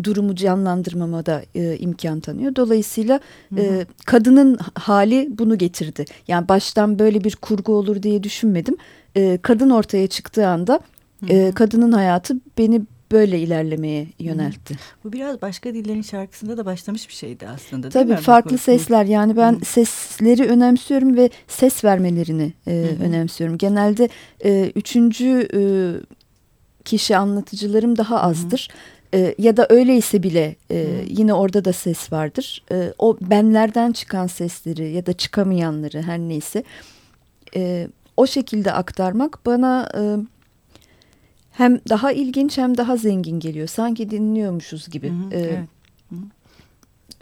durumu 0.04 0.36
canlandırmama 0.36 1.26
da 1.26 1.42
e, 1.56 1.78
imkan 1.78 2.20
tanıyor. 2.20 2.56
Dolayısıyla 2.56 3.20
e, 3.58 3.86
kadının 4.06 4.60
hali 4.74 5.28
bunu 5.30 5.58
getirdi. 5.58 6.06
Yani 6.28 6.48
baştan 6.48 7.00
böyle 7.00 7.24
bir 7.24 7.36
kurgu 7.36 7.74
olur 7.74 8.04
diye 8.04 8.24
düşünmedim. 8.24 8.78
E, 9.16 9.40
kadın 9.42 9.70
ortaya 9.70 10.08
çıktığı 10.08 10.48
anda 10.48 10.80
e, 11.30 11.52
kadının 11.52 11.92
hayatı 11.92 12.36
beni 12.58 12.82
böyle 13.12 13.40
ilerlemeye 13.40 14.08
yöneltti. 14.20 14.78
Bu 15.04 15.14
biraz 15.14 15.42
başka 15.42 15.74
dillerin 15.74 16.02
şarkısında 16.02 16.58
da 16.58 16.66
başlamış 16.66 17.10
bir 17.10 17.14
şeydi 17.14 17.48
aslında. 17.48 17.90
Tabii 17.90 18.16
farklı 18.16 18.58
sesler 18.58 19.06
yani 19.06 19.38
ben 19.38 19.60
Hı. 19.60 19.66
sesleri 19.66 20.46
önemsiyorum 20.46 21.18
ve 21.18 21.30
ses 21.48 21.84
vermelerini 21.84 22.54
e, 22.68 22.72
önemsiyorum. 23.02 23.58
Genelde 23.58 24.10
e, 24.44 24.72
üçüncü 24.76 25.48
e, 25.54 25.62
kişi 26.86 27.18
anlatıcılarım 27.18 27.98
daha 27.98 28.22
azdır. 28.22 28.68
Hı 28.72 28.99
e, 29.14 29.36
ya 29.38 29.58
da 29.58 29.68
öyleyse 29.70 30.24
bile 30.24 30.56
e, 30.72 31.06
yine 31.08 31.34
orada 31.34 31.66
da 31.66 31.74
ses 31.74 32.12
vardır. 32.12 32.64
E, 32.72 32.94
o 32.98 33.18
benlerden 33.22 33.92
çıkan 33.92 34.28
sesleri 34.28 34.92
ya 34.92 35.06
da 35.06 35.14
çıkamayanları 35.14 36.02
her 36.02 36.20
neyse 36.20 36.64
e, 37.56 37.88
o 38.18 38.28
şekilde 38.28 38.72
aktarmak 38.72 39.46
bana 39.46 39.92
e, 39.98 40.02
hem 41.52 41.80
daha 41.90 42.12
ilginç 42.12 42.58
hem 42.58 42.78
daha 42.78 42.98
zengin 42.98 43.40
geliyor. 43.40 43.68
Sanki 43.68 44.10
dinliyormuşuz 44.10 44.90
gibi. 44.90 45.10
Hmm, 45.10 45.32
e, 45.32 45.38
evet. 45.38 45.70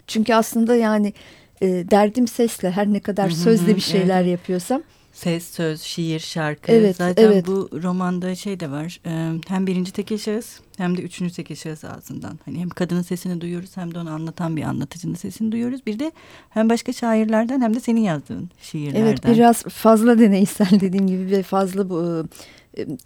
Çünkü 0.06 0.34
aslında 0.34 0.74
yani 0.74 1.12
e, 1.60 1.66
derdim 1.66 2.28
sesle 2.28 2.70
her 2.70 2.92
ne 2.92 3.00
kadar 3.00 3.30
sözle 3.30 3.76
bir 3.76 3.80
şeyler 3.80 4.22
yapıyorsam 4.22 4.82
Ses, 5.18 5.44
söz, 5.44 5.80
şiir, 5.80 6.20
şarkı. 6.20 6.72
Evet, 6.72 6.96
Zaten 6.96 7.24
evet. 7.24 7.46
bu 7.46 7.70
romanda 7.82 8.34
şey 8.34 8.60
de 8.60 8.70
var. 8.70 9.00
hem 9.48 9.66
birinci 9.66 9.92
tekil 9.92 10.18
şahıs 10.18 10.60
hem 10.76 10.96
de 10.96 11.02
üçüncü 11.02 11.34
tekil 11.34 11.54
şahıs 11.56 11.84
ağzından. 11.84 12.38
Hani 12.44 12.58
hem 12.58 12.68
kadının 12.68 13.02
sesini 13.02 13.40
duyuyoruz 13.40 13.76
hem 13.76 13.94
de 13.94 13.98
onu 13.98 14.10
anlatan 14.10 14.56
bir 14.56 14.62
anlatıcının 14.62 15.14
sesini 15.14 15.52
duyuyoruz. 15.52 15.86
Bir 15.86 15.98
de 15.98 16.12
hem 16.50 16.68
başka 16.68 16.92
şairlerden 16.92 17.60
hem 17.60 17.74
de 17.74 17.80
senin 17.80 18.00
yazdığın 18.00 18.50
şiirlerden. 18.60 19.00
Evet 19.00 19.24
biraz 19.26 19.62
fazla 19.62 20.18
deneysel 20.18 20.80
dediğim 20.80 21.06
gibi 21.06 21.30
ve 21.30 21.42
fazla 21.42 21.90
bu 21.90 22.24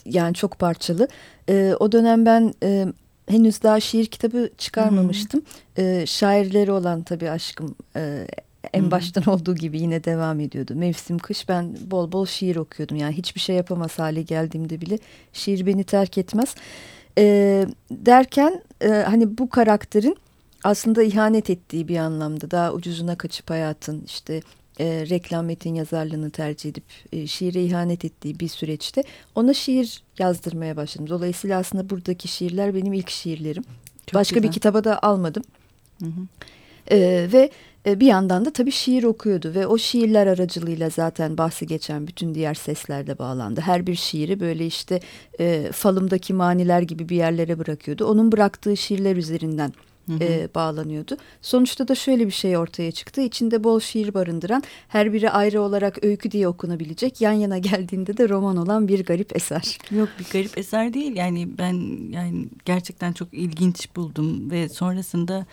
yani 0.04 0.34
çok 0.34 0.58
parçalı. 0.58 1.08
O 1.80 1.92
dönem 1.92 2.26
ben 2.26 2.54
henüz 3.28 3.62
daha 3.62 3.80
şiir 3.80 4.06
kitabı 4.06 4.50
çıkarmamıştım. 4.58 5.42
Hmm. 5.74 6.06
Şairleri 6.06 6.72
olan 6.72 7.02
tabii 7.02 7.30
aşkım 7.30 7.74
en 8.72 8.90
baştan 8.90 9.24
olduğu 9.28 9.54
gibi 9.54 9.80
yine 9.80 10.04
devam 10.04 10.40
ediyordu. 10.40 10.74
Mevsim 10.74 11.18
kış 11.18 11.48
ben 11.48 11.76
bol 11.90 12.12
bol 12.12 12.26
şiir 12.26 12.56
okuyordum. 12.56 12.96
Yani 12.96 13.16
hiçbir 13.16 13.40
şey 13.40 13.56
yapamaz 13.56 13.98
hale 13.98 14.22
geldiğimde 14.22 14.80
bile 14.80 14.98
şiir 15.32 15.66
beni 15.66 15.84
terk 15.84 16.18
etmez. 16.18 16.54
E, 17.18 17.66
derken 17.90 18.62
e, 18.80 18.88
hani 18.88 19.38
bu 19.38 19.50
karakterin 19.50 20.16
aslında 20.64 21.02
ihanet 21.02 21.50
ettiği 21.50 21.88
bir 21.88 21.96
anlamda 21.96 22.50
daha 22.50 22.72
ucuzuna 22.72 23.16
kaçıp 23.16 23.50
hayatın 23.50 24.02
işte 24.06 24.40
e, 24.80 25.06
reklam 25.10 25.46
metin 25.46 25.74
yazarlığını 25.74 26.30
tercih 26.30 26.70
edip 26.70 26.84
e, 27.12 27.26
şiire 27.26 27.64
ihanet 27.64 28.04
ettiği 28.04 28.40
bir 28.40 28.48
süreçte 28.48 29.02
ona 29.34 29.54
şiir 29.54 30.02
yazdırmaya 30.18 30.76
başladım. 30.76 31.08
Dolayısıyla 31.08 31.58
aslında 31.58 31.90
buradaki 31.90 32.28
şiirler 32.28 32.74
benim 32.74 32.92
ilk 32.92 33.10
şiirlerim. 33.10 33.64
Çok 34.06 34.14
Başka 34.14 34.34
güzel. 34.34 34.48
bir 34.48 34.54
kitaba 34.54 34.84
da 34.84 35.02
almadım. 35.02 35.42
Hı 35.98 36.06
hı. 36.06 36.26
E, 36.90 36.98
ve 37.32 37.50
bir 37.86 38.06
yandan 38.06 38.44
da 38.44 38.52
tabii 38.52 38.70
şiir 38.70 39.04
okuyordu 39.04 39.54
ve 39.54 39.66
o 39.66 39.78
şiirler 39.78 40.26
aracılığıyla 40.26 40.90
zaten 40.90 41.38
bahsi 41.38 41.66
geçen 41.66 42.06
bütün 42.06 42.34
diğer 42.34 42.54
sesler 42.54 43.06
de 43.06 43.18
bağlandı. 43.18 43.60
Her 43.60 43.86
bir 43.86 43.94
şiiri 43.94 44.40
böyle 44.40 44.66
işte 44.66 45.00
e, 45.40 45.72
falımdaki 45.72 46.34
maniler 46.34 46.82
gibi 46.82 47.08
bir 47.08 47.16
yerlere 47.16 47.58
bırakıyordu. 47.58 48.06
Onun 48.06 48.32
bıraktığı 48.32 48.76
şiirler 48.76 49.16
üzerinden 49.16 49.72
Hı 50.06 50.12
hı. 50.12 50.24
E, 50.24 50.48
bağlanıyordu. 50.54 51.16
Sonuçta 51.42 51.88
da 51.88 51.94
şöyle 51.94 52.26
bir 52.26 52.32
şey 52.32 52.56
ortaya 52.56 52.92
çıktı. 52.92 53.20
İçinde 53.20 53.64
bol 53.64 53.80
şiir 53.80 54.14
barındıran, 54.14 54.62
her 54.88 55.12
biri 55.12 55.30
ayrı 55.30 55.62
olarak 55.62 56.04
öykü 56.04 56.30
diye 56.30 56.48
okunabilecek, 56.48 57.20
yan 57.20 57.32
yana 57.32 57.58
geldiğinde 57.58 58.16
de 58.16 58.28
roman 58.28 58.56
olan 58.56 58.88
bir 58.88 59.04
garip 59.04 59.36
eser. 59.36 59.78
Yok 59.90 60.08
bir 60.18 60.24
garip 60.32 60.58
eser 60.58 60.94
değil. 60.94 61.16
Yani 61.16 61.48
ben 61.58 61.72
yani 62.10 62.48
gerçekten 62.64 63.12
çok 63.12 63.34
ilginç 63.34 63.96
buldum 63.96 64.50
ve 64.50 64.68
sonrasında 64.68 65.46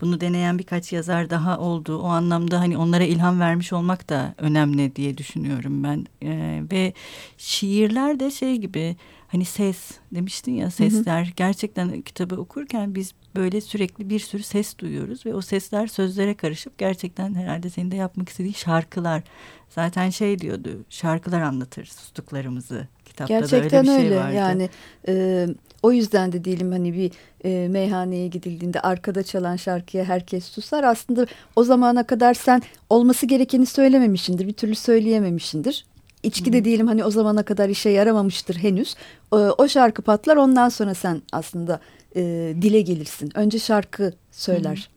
bunu 0.00 0.20
deneyen 0.20 0.58
birkaç 0.58 0.92
yazar 0.92 1.30
daha 1.30 1.58
oldu. 1.58 1.98
O 1.98 2.06
anlamda 2.06 2.60
hani 2.60 2.78
onlara 2.78 3.04
ilham 3.04 3.40
vermiş 3.40 3.72
olmak 3.72 4.08
da 4.08 4.34
önemli 4.38 4.96
diye 4.96 5.18
düşünüyorum 5.18 5.84
ben. 5.84 6.06
E, 6.22 6.62
ve 6.72 6.92
şiirler 7.38 8.20
de 8.20 8.30
şey 8.30 8.56
gibi 8.56 8.96
hani 9.28 9.44
ses 9.44 9.90
demiştin 10.14 10.52
ya 10.52 10.70
sesler 10.70 11.24
hı 11.24 11.28
hı. 11.28 11.32
gerçekten 11.36 12.02
kitabı 12.02 12.36
okurken 12.36 12.94
biz 12.94 13.12
böyle 13.36 13.60
sürekli 13.60 14.10
bir 14.10 14.18
sürü 14.18 14.42
ses 14.42 14.78
duyuyoruz 14.78 15.26
ve 15.26 15.34
o 15.34 15.42
sesler 15.42 15.86
sözlere 15.86 16.34
karışıp 16.34 16.78
gerçekten 16.78 17.34
herhalde 17.34 17.70
senin 17.70 17.90
de 17.90 17.96
yapmak 17.96 18.28
istediğin 18.28 18.54
şarkılar. 18.54 19.22
Zaten 19.68 20.10
şey 20.10 20.38
diyordu 20.38 20.84
şarkılar 20.88 21.40
anlatır 21.40 21.84
sustuklarımızı. 21.84 22.88
Kitapta 23.04 23.38
Gerçekten 23.38 23.86
da 23.86 23.92
öyle, 23.92 24.02
bir 24.02 24.04
öyle. 24.04 24.14
şey 24.14 24.24
vardı. 24.24 24.34
yani 24.34 24.68
e, 25.08 25.46
o 25.82 25.92
yüzden 25.92 26.32
de 26.32 26.44
diyelim 26.44 26.72
hani 26.72 26.94
bir 26.94 27.10
e, 27.44 27.68
meyhaneye 27.68 28.28
gidildiğinde 28.28 28.80
arkada 28.80 29.22
çalan 29.22 29.56
şarkıya 29.56 30.04
herkes 30.04 30.44
susar. 30.44 30.84
Aslında 30.84 31.26
o 31.56 31.64
zamana 31.64 32.06
kadar 32.06 32.34
sen 32.34 32.62
olması 32.90 33.26
gerekeni 33.26 33.66
söylememişindir, 33.66 34.46
bir 34.46 34.52
türlü 34.52 34.74
söyleyememişindir. 34.74 35.84
İçki 36.24 36.52
de 36.52 36.64
diyelim 36.64 36.86
hani 36.86 37.04
o 37.04 37.10
zamana 37.10 37.42
kadar 37.42 37.68
işe 37.68 37.90
yaramamıştır 37.90 38.56
henüz. 38.56 38.94
O, 39.30 39.36
o 39.36 39.68
şarkı 39.68 40.02
patlar 40.02 40.36
ondan 40.36 40.68
sonra 40.68 40.94
sen 40.94 41.22
aslında 41.32 41.80
e, 42.16 42.22
dile 42.62 42.80
gelirsin. 42.80 43.30
Önce 43.34 43.58
şarkı 43.58 44.12
söyler. 44.30 44.93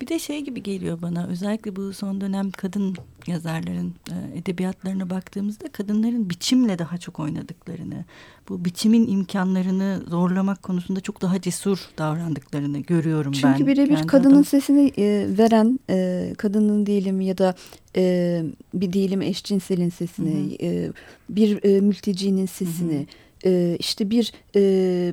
Bir 0.00 0.06
de 0.06 0.18
şey 0.18 0.40
gibi 0.40 0.62
geliyor 0.62 1.02
bana 1.02 1.26
özellikle 1.26 1.76
bu 1.76 1.92
son 1.92 2.20
dönem 2.20 2.50
kadın 2.50 2.96
yazarların 3.26 3.94
e, 4.10 4.38
edebiyatlarına 4.38 5.10
baktığımızda 5.10 5.72
kadınların 5.72 6.30
biçimle 6.30 6.78
daha 6.78 6.98
çok 6.98 7.20
oynadıklarını, 7.20 8.04
bu 8.48 8.64
biçimin 8.64 9.06
imkanlarını 9.06 10.02
zorlamak 10.08 10.62
konusunda 10.62 11.00
çok 11.00 11.22
daha 11.22 11.40
cesur 11.40 11.78
davrandıklarını 11.98 12.78
görüyorum 12.78 13.32
Çünkü 13.32 13.46
ben. 13.46 13.56
Çünkü 13.56 13.72
birebir 13.72 14.06
kadının 14.06 14.34
adam... 14.34 14.44
sesini 14.44 14.92
e, 14.98 15.26
veren 15.38 15.80
e, 15.90 16.32
kadının 16.38 16.86
diyelim 16.86 17.20
ya 17.20 17.38
da 17.38 17.54
e, 17.96 18.44
bir 18.74 18.92
diyelim 18.92 19.22
eşcinselin 19.22 19.90
sesini, 19.90 20.56
e, 20.62 20.92
bir 21.28 21.64
e, 21.64 21.80
mültecinin 21.80 22.46
sesini, 22.46 23.06
e, 23.44 23.76
işte 23.78 24.10
bir 24.10 24.32
e, 24.56 25.12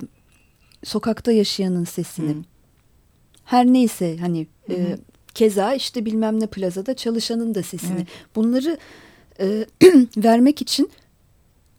sokakta 0.83 1.31
yaşayanın 1.31 1.83
sesini. 1.83 2.29
Hı. 2.29 2.54
Her 3.45 3.65
neyse 3.65 4.17
hani 4.17 4.47
Hı 4.67 4.73
-hı. 4.73 4.93
E, 4.93 4.97
keza 5.35 5.73
işte 5.73 6.05
bilmem 6.05 6.39
ne 6.39 6.47
plazada 6.47 6.93
çalışanın 6.93 7.55
da 7.55 7.63
sesini. 7.63 7.97
Evet. 7.97 8.07
Bunları 8.35 8.77
e, 9.39 9.65
vermek 10.17 10.61
için 10.61 10.89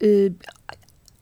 e, 0.03 0.29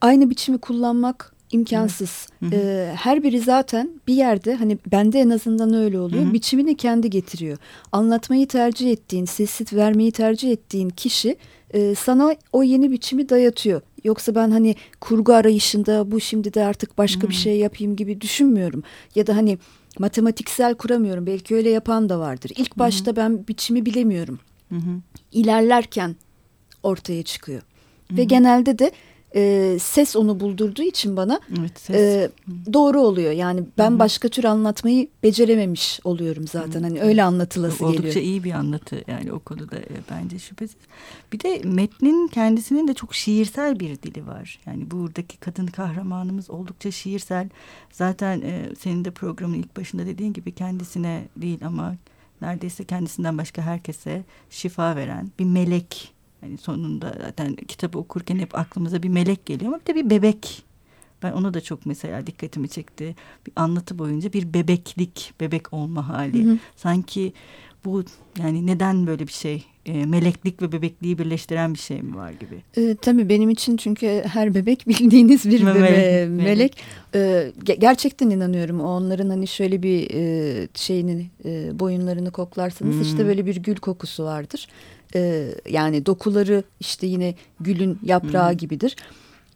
aynı 0.01 0.29
biçimi 0.29 0.57
kullanmak 0.57 1.35
imkansız. 1.51 2.27
Hı 2.39 2.45
hı. 2.45 2.55
E, 2.55 2.91
her 2.95 3.23
biri 3.23 3.39
zaten 3.39 3.89
bir 4.07 4.13
yerde 4.13 4.55
hani 4.55 4.77
bende 4.91 5.19
en 5.19 5.29
azından 5.29 5.73
öyle 5.73 5.99
oluyor. 5.99 6.23
Hı 6.23 6.29
hı. 6.29 6.33
Biçimini 6.33 6.77
kendi 6.77 7.09
getiriyor. 7.09 7.57
Anlatmayı 7.91 8.47
tercih 8.47 8.91
ettiğin, 8.91 9.25
sesi 9.25 9.75
vermeyi 9.75 10.11
tercih 10.11 10.51
ettiğin 10.51 10.89
kişi 10.89 11.35
e, 11.73 11.95
sana 11.95 12.35
o 12.53 12.63
yeni 12.63 12.91
biçimi 12.91 13.29
dayatıyor. 13.29 13.81
Yoksa 14.03 14.35
ben 14.35 14.51
hani 14.51 14.75
kurgu 15.01 15.33
arayışında 15.33 16.11
bu 16.11 16.21
şimdi 16.21 16.53
de 16.53 16.65
artık 16.65 16.97
başka 16.97 17.21
hı 17.21 17.25
hı. 17.25 17.29
bir 17.29 17.35
şey 17.35 17.57
yapayım 17.57 17.95
gibi 17.95 18.21
düşünmüyorum. 18.21 18.83
Ya 19.15 19.27
da 19.27 19.35
hani 19.35 19.57
matematiksel 19.99 20.75
kuramıyorum. 20.75 21.25
Belki 21.25 21.55
öyle 21.55 21.69
yapan 21.69 22.09
da 22.09 22.19
vardır. 22.19 22.51
İlk 22.57 22.79
başta 22.79 23.11
Hı 23.11 23.15
-hı. 23.15 23.17
ben 23.17 23.47
biçimi 23.47 23.85
bilemiyorum. 23.85 24.39
Hı 24.69 24.75
-hı. 24.75 24.99
İlerlerken 25.31 26.15
ortaya 26.83 27.23
çıkıyor. 27.23 27.61
Hı 27.61 28.13
-hı. 28.13 28.17
Ve 28.17 28.23
genelde 28.23 28.79
de 28.79 28.91
e, 29.35 29.77
ses 29.79 30.15
onu 30.15 30.39
buldurduğu 30.39 30.81
için 30.81 31.17
bana 31.17 31.39
evet, 31.59 31.79
ses. 31.79 31.95
E, 31.95 32.29
doğru 32.73 33.01
oluyor. 33.01 33.31
Yani 33.31 33.63
ben 33.77 33.91
Hı 33.91 33.95
-hı. 33.95 33.99
başka 33.99 34.29
tür 34.29 34.43
anlatmayı 34.43 35.07
becerememiş 35.23 35.99
oluyorum 36.03 36.47
zaten. 36.47 36.79
Hı 36.79 36.83
-hı. 36.83 36.89
Hani 36.89 37.01
öyle 37.01 37.23
anlatılası 37.23 37.85
Oldukça 37.85 37.91
geliyor. 37.91 38.03
Oldukça 38.03 38.19
iyi 38.19 38.43
bir 38.43 38.51
anlatı 38.51 39.03
yani 39.07 39.33
o 39.33 39.39
konuda 39.39 39.75
e, 39.75 39.95
bence 40.11 40.39
şüphesiz. 40.39 40.77
Bir 41.33 41.39
de 41.39 41.61
metnin 41.63 42.27
kendisinin 42.27 42.87
de 42.87 42.93
çok 42.93 43.15
şiirsel 43.15 43.79
bir 43.79 44.01
dili 44.01 44.27
var. 44.27 44.59
Yani 44.65 44.91
buradaki 44.91 45.37
kadın 45.37 45.67
kahramanımız 45.67 46.49
oldukça 46.49 46.91
şiirsel. 46.91 47.49
Zaten 47.91 48.41
e, 48.41 48.69
senin 48.79 49.05
de 49.05 49.11
programın 49.11 49.53
ilk 49.53 49.77
başında 49.77 50.05
dediğin 50.05 50.33
gibi 50.33 50.51
kendisine 50.51 51.27
değil 51.37 51.65
ama 51.65 51.95
neredeyse 52.41 52.83
kendisinden 52.83 53.37
başka 53.37 53.61
herkese 53.61 54.23
şifa 54.49 54.95
veren 54.95 55.31
bir 55.39 55.45
melek 55.45 56.14
Hani 56.45 56.57
sonunda 56.57 57.15
zaten 57.21 57.55
kitabı 57.55 57.97
okurken 57.97 58.37
hep 58.37 58.57
aklımıza 58.57 59.03
bir 59.03 59.09
melek 59.09 59.45
geliyor 59.45 59.73
ama 59.73 59.81
bir 59.81 59.85
de 59.85 59.95
bir 59.95 60.09
bebek. 60.09 60.63
Ben 61.23 61.31
onu 61.31 61.53
da 61.53 61.61
çok 61.61 61.85
mesela 61.85 62.27
dikkatimi 62.27 62.69
çekti. 62.69 63.15
Bir 63.47 63.53
anlatı 63.55 63.99
boyunca 63.99 64.33
bir 64.33 64.53
bebeklik, 64.53 65.33
bebek 65.39 65.73
olma 65.73 66.09
hali. 66.09 66.45
Hı 66.45 66.51
hı. 66.51 66.57
Sanki 66.75 67.33
bu 67.85 68.03
yani 68.39 68.67
neden 68.67 69.07
böyle 69.07 69.27
bir 69.27 69.31
şey 69.31 69.65
e, 69.85 70.05
meleklik 70.05 70.61
ve 70.61 70.71
bebekliği 70.71 71.17
birleştiren 71.17 71.73
bir 71.73 71.79
şey 71.79 72.01
mi 72.01 72.15
var 72.15 72.31
gibi? 72.31 72.63
E, 72.77 72.95
tabii 72.95 73.29
benim 73.29 73.49
için 73.49 73.77
çünkü 73.77 74.23
her 74.27 74.55
bebek 74.55 74.87
bildiğiniz 74.87 75.45
bir 75.45 75.65
bebe, 75.65 75.79
melek. 75.79 76.29
melek. 76.29 76.77
E, 77.15 77.51
gerçekten 77.79 78.29
inanıyorum 78.29 78.81
onların 78.81 79.29
hani 79.29 79.47
şöyle 79.47 79.83
bir 79.83 80.09
e, 80.13 80.67
şeyini 80.75 81.29
e, 81.45 81.79
boyunlarını 81.79 82.31
koklarsanız 82.31 82.93
hmm. 82.93 83.01
işte 83.01 83.25
böyle 83.25 83.45
bir 83.45 83.55
gül 83.55 83.75
kokusu 83.75 84.23
vardır. 84.23 84.67
E, 85.15 85.51
yani 85.69 86.05
dokuları 86.05 86.63
işte 86.79 87.07
yine 87.07 87.35
gülün 87.59 87.99
yaprağı 88.03 88.49
hmm. 88.49 88.57
gibidir. 88.57 88.95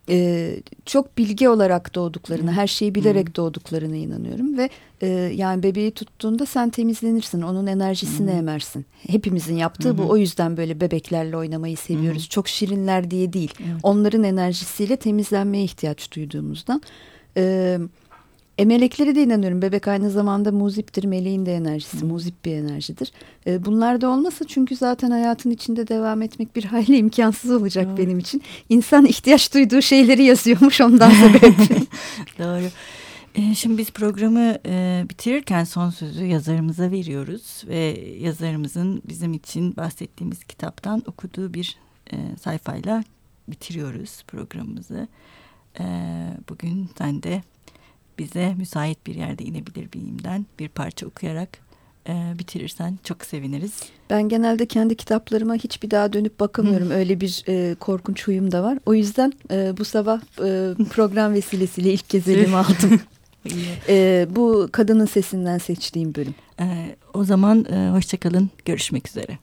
E, 0.10 0.56
çok 0.86 1.17
bilgi 1.17 1.50
olarak 1.50 1.95
doğduklarını, 1.95 2.52
her 2.52 2.67
şeyi 2.67 2.95
bilerek 2.95 3.28
hmm. 3.28 3.36
doğduklarına 3.36 3.95
inanıyorum 3.95 4.58
ve 4.58 4.69
e, 5.02 5.08
yani 5.36 5.63
bebeği 5.63 5.91
tuttuğunda 5.91 6.45
sen 6.45 6.69
temizlenirsin, 6.69 7.41
onun 7.41 7.67
enerjisini 7.67 8.32
hmm. 8.32 8.38
emersin. 8.38 8.86
Hepimizin 9.08 9.56
yaptığı 9.56 9.91
hmm. 9.91 9.98
bu. 9.98 10.10
O 10.10 10.17
yüzden 10.17 10.58
böyle 10.58 10.82
bebeklerle 10.82 11.38
oynamayı 11.38 11.78
seviyoruz. 11.78 12.24
Hmm. 12.24 12.30
Çok 12.30 12.48
şirinler 12.48 13.12
diye 13.12 13.34
değil. 13.34 13.54
Evet. 13.60 13.80
Onların 13.84 14.24
enerjisiyle 14.24 14.98
temizlenmeye 14.98 15.63
ihtiyaç 15.63 16.15
duyduğumuzdan. 16.15 16.82
Evet 17.36 17.82
e, 18.60 18.65
meleklere 18.65 19.15
de 19.15 19.24
inanıyorum. 19.24 19.62
Bebek 19.62 19.88
aynı 19.88 20.10
zamanda 20.10 20.52
muziptir. 20.52 21.04
Meleğin 21.04 21.45
de 21.45 21.56
enerjisi. 21.56 22.06
Muzip 22.06 22.45
bir 22.45 22.54
enerjidir. 22.54 23.12
E, 23.48 23.65
bunlar 23.65 24.02
da 24.02 24.10
olmasa 24.10 24.48
çünkü 24.48 24.76
zaten 24.76 25.12
hayatın 25.12 25.52
içinde 25.52 25.88
devam 25.88 26.22
etmek 26.22 26.56
bir 26.56 26.63
hayli 26.63 26.98
imkansız 26.98 27.52
olacak 27.52 27.88
Doğru. 27.88 27.98
benim 27.98 28.19
için. 28.19 28.41
İnsan 28.69 29.06
ihtiyaç 29.06 29.54
duyduğu 29.54 29.82
şeyleri 29.82 30.24
yazıyormuş 30.24 30.82
ondan 30.82 31.12
sebep. 31.12 31.43
Doğru. 32.39 32.65
E, 33.36 33.56
şimdi 33.56 33.78
biz 33.78 33.91
programı 33.91 34.58
e, 34.65 35.06
bitirirken 35.10 35.63
son 35.63 35.89
sözü 35.89 36.26
yazarımıza 36.26 36.91
veriyoruz 36.91 37.63
ve 37.67 38.00
yazarımızın 38.19 39.02
bizim 39.08 39.34
için 39.34 39.76
bahsettiğimiz 39.76 40.43
kitaptan 40.43 41.04
okuduğu 41.08 41.54
bir 41.54 41.78
e, 42.13 42.17
sayfayla 42.41 43.04
bitiriyoruz 43.48 44.24
programımızı. 44.28 45.08
E, 45.80 45.86
bugün 46.50 46.89
sen 46.98 47.24
de 47.24 47.41
bize 48.20 48.54
müsait 48.58 49.08
bir 49.08 49.16
yerde 49.16 49.44
inebilir 49.44 49.94
biyimden 49.94 50.46
bir 50.60 50.68
parça 50.70 51.08
okuyarak 51.08 51.50
e, 52.10 52.40
bitirirsen 52.40 53.00
çok 53.04 53.26
seviniriz. 53.26 53.74
Ben 54.10 54.30
genelde 54.30 54.66
kendi 54.66 54.96
kitaplarıma 54.96 55.56
hiçbir 55.56 55.92
daha 55.92 56.14
dönüp 56.14 56.40
bakamıyorum. 56.40 56.92
Öyle 56.92 57.22
bir 57.22 57.44
e, 57.48 57.76
korkunç 57.76 58.28
huyum 58.28 58.52
da 58.52 58.64
var. 58.64 58.78
O 58.86 58.94
yüzden 58.94 59.34
e, 59.52 59.78
bu 59.78 59.86
sabah 59.86 60.22
e, 60.22 60.74
program 60.90 61.34
vesilesiyle 61.34 61.94
ilk 61.94 62.10
kez 62.10 62.28
elime 62.28 62.58
aldım. 62.58 63.02
e, 63.88 64.28
bu 64.30 64.70
kadının 64.72 65.06
sesinden 65.06 65.58
seçtiğim 65.58 66.16
bölüm. 66.16 66.36
E, 66.60 66.96
o 67.14 67.24
zaman 67.24 67.66
e, 67.66 67.90
hoşçakalın. 67.90 68.50
Görüşmek 68.66 69.08
üzere. 69.08 69.38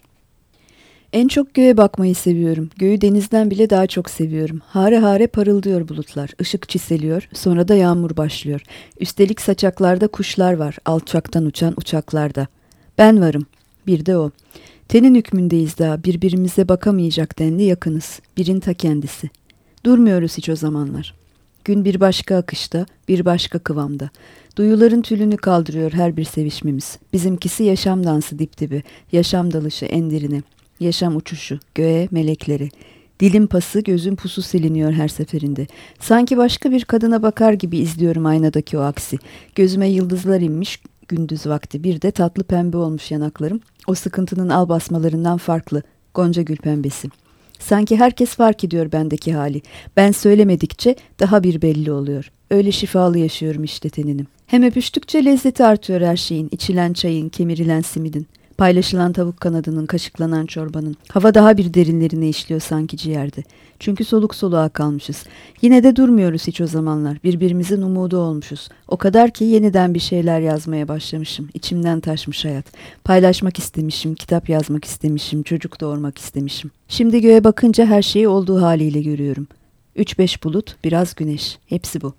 En 1.13 1.29
çok 1.29 1.55
göğe 1.55 1.77
bakmayı 1.77 2.15
seviyorum. 2.15 2.71
Göğü 2.77 3.01
denizden 3.01 3.51
bile 3.51 3.71
daha 3.71 3.87
çok 3.87 4.11
seviyorum. 4.11 4.61
Hare 4.67 4.99
hare 4.99 5.27
parıldıyor 5.27 5.89
bulutlar. 5.89 6.31
Işık 6.41 6.69
çiseliyor. 6.69 7.29
Sonra 7.33 7.69
da 7.69 7.75
yağmur 7.75 8.17
başlıyor. 8.17 8.63
Üstelik 9.01 9.41
saçaklarda 9.41 10.09
kuşlar 10.09 10.53
var. 10.53 10.79
Alçaktan 10.85 11.45
uçan 11.45 11.75
uçaklarda. 11.77 12.47
Ben 12.99 13.21
varım. 13.21 13.47
Bir 13.87 14.07
de 14.07 14.19
o. 14.19 14.31
Tenin 14.89 15.15
hükmündeyiz 15.15 15.79
daha. 15.79 16.05
Birbirimize 16.05 16.69
bakamayacak 16.69 17.39
denli 17.39 17.63
yakınız. 17.63 18.21
Birin 18.37 18.61
ta 18.61 18.75
kendisi. 18.75 19.31
Durmuyoruz 19.85 20.39
hiç 20.39 20.49
o 20.49 20.57
zamanlar. 20.57 21.15
Gün 21.65 21.85
bir 21.85 22.01
başka 22.01 22.37
akışta, 22.37 22.87
bir 23.09 23.25
başka 23.25 23.59
kıvamda. 23.59 24.11
Duyuların 24.57 25.03
tülünü 25.03 25.37
kaldırıyor 25.37 25.93
her 25.93 26.17
bir 26.17 26.25
sevişmemiz. 26.25 26.99
Bizimkisi 27.13 27.65
yaşam 27.65 28.05
dansı 28.05 28.39
dip 28.39 28.59
dibi, 28.59 28.83
yaşam 29.13 29.53
dalışı 29.53 29.85
endirine. 29.85 30.43
Yaşam 30.81 31.17
uçuşu, 31.17 31.59
göğe, 31.75 32.09
melekleri. 32.11 32.69
Dilim 33.21 33.47
pası, 33.47 33.81
gözüm 33.81 34.17
pusu 34.17 34.43
siliniyor 34.43 34.93
her 34.93 35.09
seferinde. 35.09 35.67
Sanki 36.01 36.37
başka 36.37 36.71
bir 36.71 36.85
kadına 36.85 37.23
bakar 37.23 37.53
gibi 37.53 37.79
izliyorum 37.79 38.27
aynadaki 38.27 38.79
o 38.79 38.81
aksi. 38.81 39.19
Gözüme 39.55 39.89
yıldızlar 39.89 40.41
inmiş 40.41 40.81
gündüz 41.09 41.47
vakti. 41.47 41.85
Bir 41.85 42.03
de 42.03 42.11
tatlı 42.11 42.45
pembe 42.45 42.77
olmuş 42.77 43.11
yanaklarım. 43.11 43.61
O 43.87 43.95
sıkıntının 43.95 44.49
al 44.49 44.69
basmalarından 44.69 45.39
farklı. 45.39 45.83
Gonca 46.15 46.43
gül 46.43 46.57
pembesi. 46.57 47.09
Sanki 47.59 47.97
herkes 47.97 48.31
fark 48.31 48.65
ediyor 48.65 48.93
bendeki 48.93 49.35
hali. 49.35 49.63
Ben 49.97 50.13
söylemedikçe 50.13 50.97
daha 51.21 51.43
bir 51.43 51.63
belli 51.63 51.93
oluyor. 51.93 52.31
Öyle 52.51 52.73
şifalı 52.73 53.19
yaşıyorum 53.19 53.65
işte 53.65 53.89
teninim. 53.89 54.27
Hem 54.47 54.63
öpüştükçe 54.63 55.25
lezzeti 55.25 55.65
artıyor 55.65 56.01
her 56.01 56.17
şeyin. 56.17 56.49
içilen 56.51 56.93
çayın, 56.93 57.29
kemirilen 57.29 57.81
simidin. 57.81 58.27
Paylaşılan 58.59 59.13
tavuk 59.13 59.41
kanadının, 59.41 59.87
kaşıklanan 59.87 60.47
çorbanın. 60.47 60.97
Hava 61.09 61.35
daha 61.35 61.57
bir 61.57 61.75
derinlerine 61.75 62.29
işliyor 62.29 62.61
sanki 62.61 62.97
ciğerde. 62.97 63.43
Çünkü 63.79 64.05
soluk 64.05 64.35
soluğa 64.35 64.69
kalmışız. 64.69 65.25
Yine 65.63 65.83
de 65.83 65.97
durmuyoruz 65.97 66.47
hiç 66.47 66.61
o 66.61 66.67
zamanlar. 66.67 67.19
Birbirimizin 67.25 67.83
umudu 67.83 68.19
olmuşuz. 68.19 68.69
O 68.89 68.97
kadar 68.97 69.31
ki 69.31 69.45
yeniden 69.45 69.95
bir 69.95 70.01
şeyler 70.01 70.41
yazmaya 70.41 70.89
başlamışım. 70.89 71.49
İçimden 71.55 72.01
taşmış 72.01 72.45
hayat. 72.45 72.65
Paylaşmak 73.05 73.59
istemişim, 73.59 74.15
kitap 74.15 74.49
yazmak 74.49 74.85
istemişim, 74.85 75.43
çocuk 75.43 75.81
doğurmak 75.81 76.19
istemişim. 76.19 76.71
Şimdi 76.89 77.21
göğe 77.21 77.45
bakınca 77.45 77.87
her 77.87 78.03
şeyi 78.03 78.29
olduğu 78.29 78.63
haliyle 78.63 79.03
görüyorum. 79.03 79.47
Üç 79.97 80.19
beş 80.19 80.45
bulut, 80.45 80.77
biraz 80.85 81.15
güneş. 81.15 81.59
Hepsi 81.67 82.01
bu. 82.01 82.15